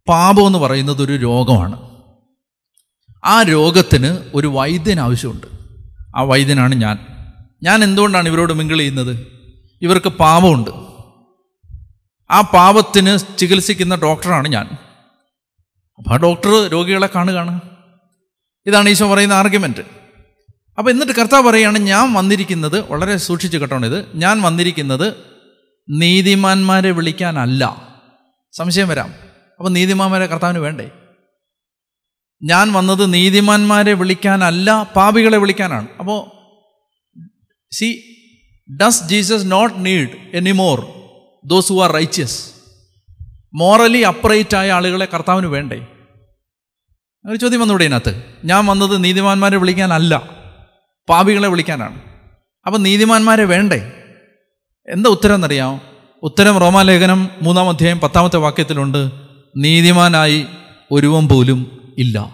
പാപം 0.07 0.47
എന്ന് 0.47 0.59
പറയുന്നത് 0.59 1.01
ഒരു 1.01 1.13
രോഗമാണ്. 1.13 1.89
ആ 3.25 3.43
രോഗത്തിന് 3.43 4.17
ഒരു 4.35 4.47
വൈദ്യൻ 4.47 4.99
ആവശ്യമുണ്ട്. 4.99 5.47
ആ 6.17 6.21
വൈദ്യനാണ് 6.21 6.75
ഞാൻ. 6.75 6.99
ഞാൻ 7.63 7.83
എന്തുകൊണ്ടാണ് 7.83 8.29
ഇവരോട് 8.29 8.53
മിങ്കിൾ 8.53 8.77
ചെയ്യുന്നത്? 8.77 9.27
ഇവർക്ക് 9.81 10.09
പാപമുണ്ട്. 10.09 10.92
ആ 12.33 12.41
പാപത്തിന് 12.41 13.37
ചികിത്സിക്കുന്ന 13.37 13.95
ഡോക്ടറാണ് 13.95 14.47
ഞാൻ. 14.47 14.65
അപ്പോൾ 15.97 16.13
ആ 16.13 16.17
ഡോക്ടർ 16.17 16.67
രോഗികളെ 16.67 17.09
കാണുകയാണ്. 17.15 17.61
ഇതാണ് 18.65 18.89
ഈശോ 18.89 19.13
പറയുന്ന 19.13 19.33
ആർഗ്യുമെന്റ് 19.33 19.79
അപ്പോൾ 20.77 20.91
എന്നിട്ട് 20.91 21.13
കർത്താവ് 21.13 21.43
പറയുകയാണ് 21.43 21.79
ഞാൻ 21.79 22.13
വന്നിരിക്കുന്നത് 22.13 22.91
വളരെ 22.91 23.17
സൂക്ഷിച്ച് 23.17 23.57
കേട്ടോണം 23.57 23.85
ഇത് 23.85 24.07
ഞാൻ 24.15 24.41
വന്നിരിക്കുന്നത് 24.41 25.15
നീതിമാന്മാരെ 25.89 26.91
വിളിക്കാനല്ല. 26.91 27.93
സംശയം 28.51 28.87
വരാം. 28.87 29.13
അപ്പോൾ 29.57 29.69
നീതിമാന്മാരെ 29.69 30.25
കർത്താവിന് 30.25 30.59
വേണ്ടേ? 30.59 30.91
ഞാൻ 32.43 32.73
വന്നത് 32.73 33.13
നീതിമാന്മാരെ 33.13 33.93
വിളിക്കാനല്ല 33.93 34.83
പാപികളെ 34.95 35.37
വിളിക്കാനാണ്. 35.37 35.87
അപ്പോൾ 35.99 36.31
so 37.71 38.03
does 38.81 39.03
Jesus 39.03 39.51
not 39.51 39.85
need 39.85 40.09
anymore 40.33 41.02
those 41.45 41.73
who 41.73 41.83
are 41.83 41.91
righteous 41.91 42.53
morally 43.53 43.97
upright 43.97 44.55
ആയ 44.55 44.71
ആളുകളെ 44.71 45.07
കർത്താവിന് 45.13 45.47
വേണ്ടേ? 45.47 45.87
ഒരു 47.29 47.35
ചോദ്യം 47.35 47.61
വന്നൂടെ 47.61 47.83
ഇതിനകത്ത്. 47.83 48.23
ഞാൻ 48.45 48.65
വന്നത് 48.65 49.03
നീതിമാന്മാരെ 49.03 49.57
വിളിക്കാനല്ല. 49.57 50.29
പാപികളെ 51.09 51.47
വിളിക്കാനാണ്. 51.47 52.01
അപ്പം 52.65 52.83
നീതിമാന്മാരെ 52.83 53.43
വേണ്ടേ? 53.43 53.91
എന്താ 54.89 55.09
ഉത്തരം 55.09 55.35
എന്നറിയാമോ? 55.35 55.81
ഉത്തരം 56.23 56.57
റോമാലേഖനം 56.57 57.29
മൂന്നാം 57.41 57.69
അധ്യായം 57.69 57.99
പത്താമത്തെ 57.99 58.37
വാക്യത്തിലുണ്ട്. 58.37 59.11
നീതിമാനായി 59.57 60.45
ഒരുവൻ 60.91 61.27
പോലും 61.27 61.93
ഇല്ല. 61.97 62.33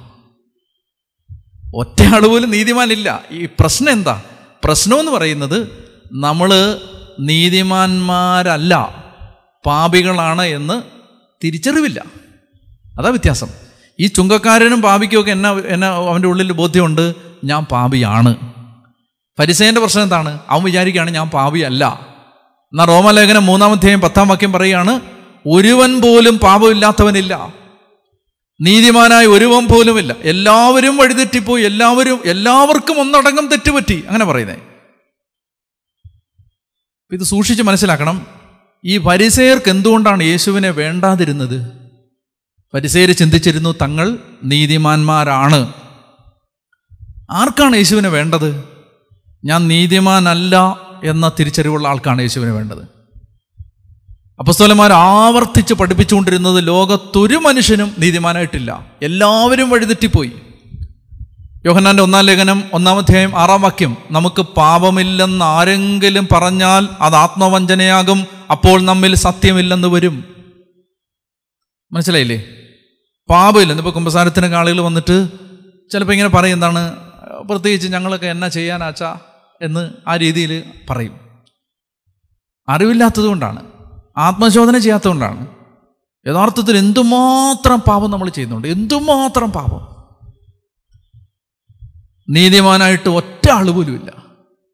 ഒറ്റയാൾ 1.75 2.27
പോലും 2.27 2.51
നീതിമാനില്ല. 2.51 3.23
ഈ 3.31 3.45
പ്രശ്നം 3.45 3.91
എന്താ? 3.91 4.23
പ്രശ്നമെന്ന് 4.63 5.11
പറയുന്നത് 5.11 5.67
നമ്മൾ 6.13 6.79
നീതിമാന്മാരല്ല. 7.19 8.98
പാപികളാണ് 9.65 10.41
എന്ന് 10.41 10.83
തിരിച്ചറിവില്ല. 11.43 12.03
അതാ 12.99 13.09
വ്യത്യാസം. 13.09 13.47
ഈ 13.99 14.07
ചുങ്കക്കാരനും 14.07 14.81
പാപിക്കുമൊക്കെ 14.81 15.31
എന്നാ 15.31 15.61
എന്നാ 15.67 15.87
അവന്റെ 15.87 16.27
ഉള്ളിൽ 16.27 16.51
ബോധ്യമുണ്ട്? 16.51 17.15
ഞാൻ 17.43 17.63
പാപിയാണ്. 17.63 18.35
പരിസേന്റെ 19.39 19.81
പ്രശ്നം 19.81 20.03
എന്താണ്? 20.03 20.39
അവൻ 20.49 20.63
വിചാരിക്കുകയാണ് 20.63 21.11
ഞാൻ 21.11 21.29
പാപിയല്ല. 21.29 22.09
എന്നാൽ 22.73 22.85
റോമലേഖനം 22.85 23.45
മൂന്നാമധ്യായം 23.45 24.01
പത്താം 24.01 24.27
വാക്യം 24.27 24.51
പറയുകയാണ് 24.51 25.01
ഒരുവൻ 25.47 26.01
പോലും 26.01 26.37
പാപമില്ലാത്തവനില്ല. 26.37 27.53
നീതിമാനായ 28.61 29.25
ഒരുവൻ 29.25 29.67
പോലുമില്ല. 29.67 30.15
എല്ലാവരും 30.21 30.97
വഴിതെറ്റിപ്പോയി. 30.97 31.63
എല്ലാവരും 31.63 32.21
എല്ലാവർക്കും 32.25 33.01
ഒന്നടങ്കം 33.01 33.47
തെറ്റുപറ്റി. 33.47 34.03
അങ്ങനെ 34.09 34.25
പറയുന്നേ. 34.25 34.55
ഇത് 37.11 37.23
സൂക്ഷിച്ച് 37.23 37.63
മനസ്സിലാക്കണം. 37.63 38.38
ഈ 38.85 38.97
പരിസയർക്ക് 38.97 39.69
എന്തുകൊണ്ടാണ് 39.69 40.23
യേശുവിനെ 40.23 40.69
വേണ്ടാതിരുന്നത്? 40.69 41.67
പരിസയർ 42.73 43.11
ചിന്തിച്ചിരുന്നു 43.11 43.75
തങ്ങൾ 43.81 44.17
നീതിമാന്മാരാണ്. 44.43 45.73
ആർക്കാണ് 47.31 47.75
യേശുവിനെ 47.75 48.09
വേണ്ടത്? 48.09 48.63
ഞാൻ 49.45 49.67
നീതിമാനല്ല 49.67 50.79
എന്ന 51.03 51.31
തിരിച്ചറിവുള്ള 51.39 51.87
ആൾക്കാണ് 51.87 52.21
യേശുവിനെ 52.21 52.51
വേണ്ടത്. 52.51 52.87
അപ്പസ്തോലന്മാർ 54.39 54.93
ആവർത്തിച്ച് 54.93 55.73
പഠിപ്പിച്ചുകൊണ്ടിരുന്നത് 55.73 56.67
ലോകത്തൊരു 56.67 57.35
മനുഷ്യനും 57.35 57.91
നീതിമാനായിട്ടില്ല. 57.99 58.85
എല്ലാവരും 59.01 59.69
വഴിതെറ്റിപ്പോയി. 59.69 60.31
യോഹന്നാന്റെ 61.65 62.03
ഒന്നാം 62.03 62.25
ലേഖനം 62.25 62.51
ഒന്നാം 62.51 62.69
ഒന്നാമധ്യായം 62.73 63.39
ആറാം 63.39 63.61
വാക്യം 63.61 63.97
നമുക്ക് 64.11 64.41
പാപമില്ലെന്ന് 64.41 65.45
ആരെങ്കിലും 65.45 66.27
പറഞ്ഞാൽ 66.31 66.87
അത് 67.01 67.15
ആത്മവഞ്ചനയാകും 67.15 68.38
അപ്പോൾ 68.51 68.81
നമ്മിൽ 68.81 69.15
സത്യമില്ലെന്ന് 69.15 69.87
വരും. 69.87 70.23
മനസ്സിലായില്ലേ? 71.91 72.45
പാപമില്ല. 73.29 73.73
ഇപ്പോൾ 73.73 73.89
കുമ്പസാരത്തിനൊക്കെ 73.89 74.57
ആളുകൾ 74.57 74.81
വന്നിട്ട് 74.81 75.27
ചിലപ്പോൾ 75.91 76.13
ഇങ്ങനെ 76.13 76.29
പറയും 76.29 76.53
എന്താണ്? 76.53 77.09
പ്രത്യേകിച്ച് 77.47 77.87
ഞങ്ങളൊക്കെ 77.87 78.27
എന്നാ 78.27 78.47
ചെയ്യാനാച്ചാ 78.47 79.17
എന്ന് 79.61 79.89
ആ 80.07 80.15
രീതിയിൽ 80.15 80.63
പറയും. 80.89 81.19
അറിവില്ലാത്തത് 82.69 83.23
കൊണ്ടാണ്. 83.23 83.71
ആത്മശോധന 84.17 84.77
ചെയ്യാത്തതുകൊണ്ടാണ് 84.77 85.47
യഥാർത്ഥത്തിൽ 86.27 86.77
എന്തുമാത്രം 86.77 87.79
പാപം 87.79 88.11
നമ്മൾ 88.11 88.29
ചെയ്യുന്നുണ്ട്? 88.29 88.67
എന്തുമാത്രം 88.67 89.51
പാപം? 89.51 89.99
നീതിമാനായിട്ട് 92.29 93.09
ഒറ്റ 93.09 93.49
ആൾ 93.49 93.71
പോലുമില്ല. 93.71 94.23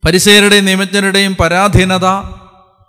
പരിസയരുടെയും 0.05 0.65
നിയമജ്ഞരുടെയും 0.65 1.35
പരാധീനത 1.35 2.05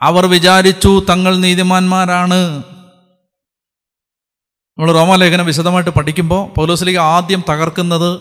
അവർ 0.03 0.27
വിചാരിച്ചു 0.27 1.03
തങ്ങൾ 1.11 1.37
നീതിമാന്മാരാണ്. 1.37 2.63
നമ്മൾ 4.79 4.93
റോമാലേഖനം 4.93 5.47
വിശദമായിട്ട് 5.47 5.91
പഠിക്കുമ്പോൾ 5.91 6.49
പൗലോസ്ലിക 6.55 6.99
ആദ്യം 6.99 7.45
തകർക്കുന്നത് 7.51 8.21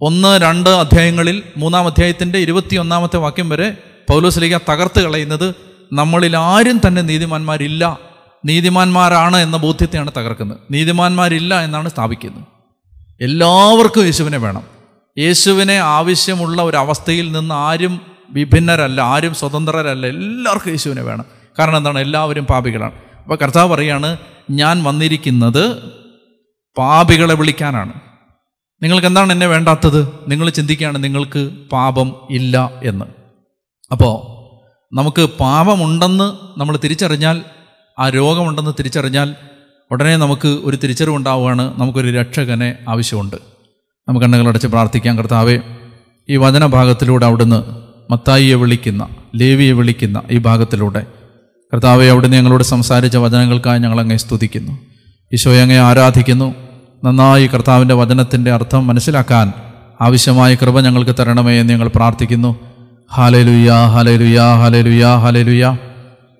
ഒന്ന് 0.00 0.40
രണ്ട് 0.40 0.70
അധ്യായങ്ങളിൽ 0.70 1.42
മൂന്നാം 1.56 1.86
അധ്യായത്തിന്റെ 1.86 2.38
ഇരുപത്തിയൊന്നാമത്തെ 2.38 3.16
വാക്യം 3.16 3.48
വരെ 3.48 3.76
പൗലോസ്ലിക 4.10 4.56
തകർത്ത് 4.56 5.02
കളയുന്നത് 5.02 5.54
നമ്മളിൽ 5.92 6.36
ആരും 6.36 6.80
തന്നെ 6.86 7.02
നീതിമാന്മാരില്ല 7.02 7.98
നീതിമാന്മാരാണ് 8.44 9.36
എന്ന 9.36 9.56
ബോധ്യത്തെയാണ് 9.56 10.10
തകർക്കുന്നത്. 10.16 10.58
നീതിമാന്മാരില്ല 10.70 11.60
എന്നാണ് 11.60 11.88
സ്ഥാപിക്കുന്നത്. 11.88 12.44
എല്ലാവർക്കും 13.20 14.04
യേശുവിനെ 14.04 14.38
വേണം. 14.38 14.62
യേശുവിനെ 15.18 15.78
ആവശ്യമുള്ള 15.78 16.62
ഒരവസ്ഥയിൽ 16.62 17.32
നിന്ന് 17.32 17.54
ആരും 17.54 18.00
വിഭിന്നരല്ല 18.30 19.00
ആരും 19.00 19.34
സ്വതന്ത്രരല്ല 19.34 20.06
എല്ലാവർക്കും 20.06 20.70
യേശുവിനെ 20.70 21.02
വേണം. 21.02 21.24
കാരണം 21.58 21.76
എന്താണ്? 21.76 21.98
എല്ലാവരും 21.98 22.44
പാപികളാണ്. 22.44 22.92
അപ്പോൾ 23.22 23.36
കർത്താവ് 23.36 23.70
പറയാണ് 23.70 24.16
ഞാൻ 24.50 24.84
വന്നിരിക്കുന്നത് 24.84 25.92
പാപികളെ 26.78 27.34
വിളിക്കാനാണ്. 27.34 27.92
നിങ്ങൾക്ക് 28.82 29.06
എന്താണ് 29.06 29.32
എന്നെ 29.32 29.46
വേണ്ടാത്തത്? 29.46 30.08
നിങ്ങൾ 30.28 30.50
ചിന്തിക്കുകയാണ് 30.50 31.04
നിങ്ങൾക്ക് 31.04 31.50
പാപം 31.72 32.28
ഇല്ല 32.30 32.70
എന്ന്. 32.82 33.04
അപ്പോൾ 33.92 34.38
നമുക്ക് 34.96 35.22
പാപമുണ്ടെന്ന് 35.22 36.60
നമ്മൾ 36.60 36.76
തിരിച്ചറിഞ്ഞാൽ 36.76 37.42
ആ 37.98 38.08
രോഗമുണ്ടെന്ന് 38.08 38.70
തിരിച്ചറിഞ്ഞാൽ 38.78 39.34
ഉടനെ 39.90 40.16
നമുക്ക് 40.16 40.48
ഒരു 40.48 40.76
തിരിച്ചറിവുണ്ടാവുകയാണ് 40.76 41.80
നമുക്കൊരു 41.80 42.10
രക്ഷകനെ 42.10 42.78
ആവശ്യമുണ്ട്. 42.88 43.36
നമുക്ക് 44.08 44.26
കണ്ണുകളടച്ച് 44.26 44.66
പ്രാർത്ഥിക്കാം 44.66 45.18
കർത്താവേ. 45.18 45.58
ഈ 46.28 46.36
വചനഭാഗത്തിലൂടെ 46.36 47.26
അവിടുന്ന് 47.26 47.87
മത്തായിയെ 48.10 48.54
വിളിക്കുന്ന 48.54 49.08
ലേവിയെ 49.36 49.72
വിളിക്കുന്ന 49.72 50.22
ഈ 50.30 50.38
ഭാഗത്തിലൂടെ. 50.38 51.06
കർത്താവെ 51.74 52.06
അവിടുന്ന് 52.06 52.36
ഞങ്ങളോട് 52.36 52.64
സംസാരിച്ച 52.64 53.16
വചനങ്ങൾക്കായി 53.16 53.78
ഞങ്ങളങ്ങെ 53.78 54.16
സ്തുതിക്കുന്നു. 54.16 54.78
ഈശോയെ 55.32 55.60
അങ്ങെ 55.60 55.78
ആരാധിക്കുന്നു. 55.78 56.54
നന്നായി 57.04 57.46
കർത്താവിന്റെ 57.46 57.94
വചനത്തിന്റെ 57.94 58.52
അർത്ഥം 58.52 58.86
മനസ്സിലാക്കാൻ 58.86 59.52
ആവശ്യമായ 60.00 60.54
കൃപ 60.54 60.80
ഞങ്ങൾക്ക് 60.80 61.14
തരണമേ 61.18 61.60
എന്ന് 61.60 61.72
ഞങ്ങൾ 61.72 61.88
പ്രാർത്ഥിക്കുന്നു. 61.88 62.56
ഹാലലുയാ 63.14 63.86
ഹാലലുയാ 63.86 64.54
ഹാലലുയാ 64.54 65.16
ഹാലലുയാ 65.16 65.78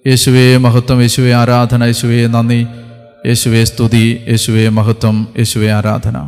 യേശുവേ 0.07 0.57
മഹത്വം 0.57 1.01
യേശുവേ 1.01 1.33
ആരാധന 1.33 1.85
യേശുവേ 1.85 2.27
നന്ദി. 2.27 2.67
യേശുവേ 3.27 3.65
സ്തുതി 3.65 4.25
യേശുവേ 4.29 4.69
മഹത്വം 4.69 5.29
യേശുവേ 5.39 5.71
ആരാധന. 5.71 6.27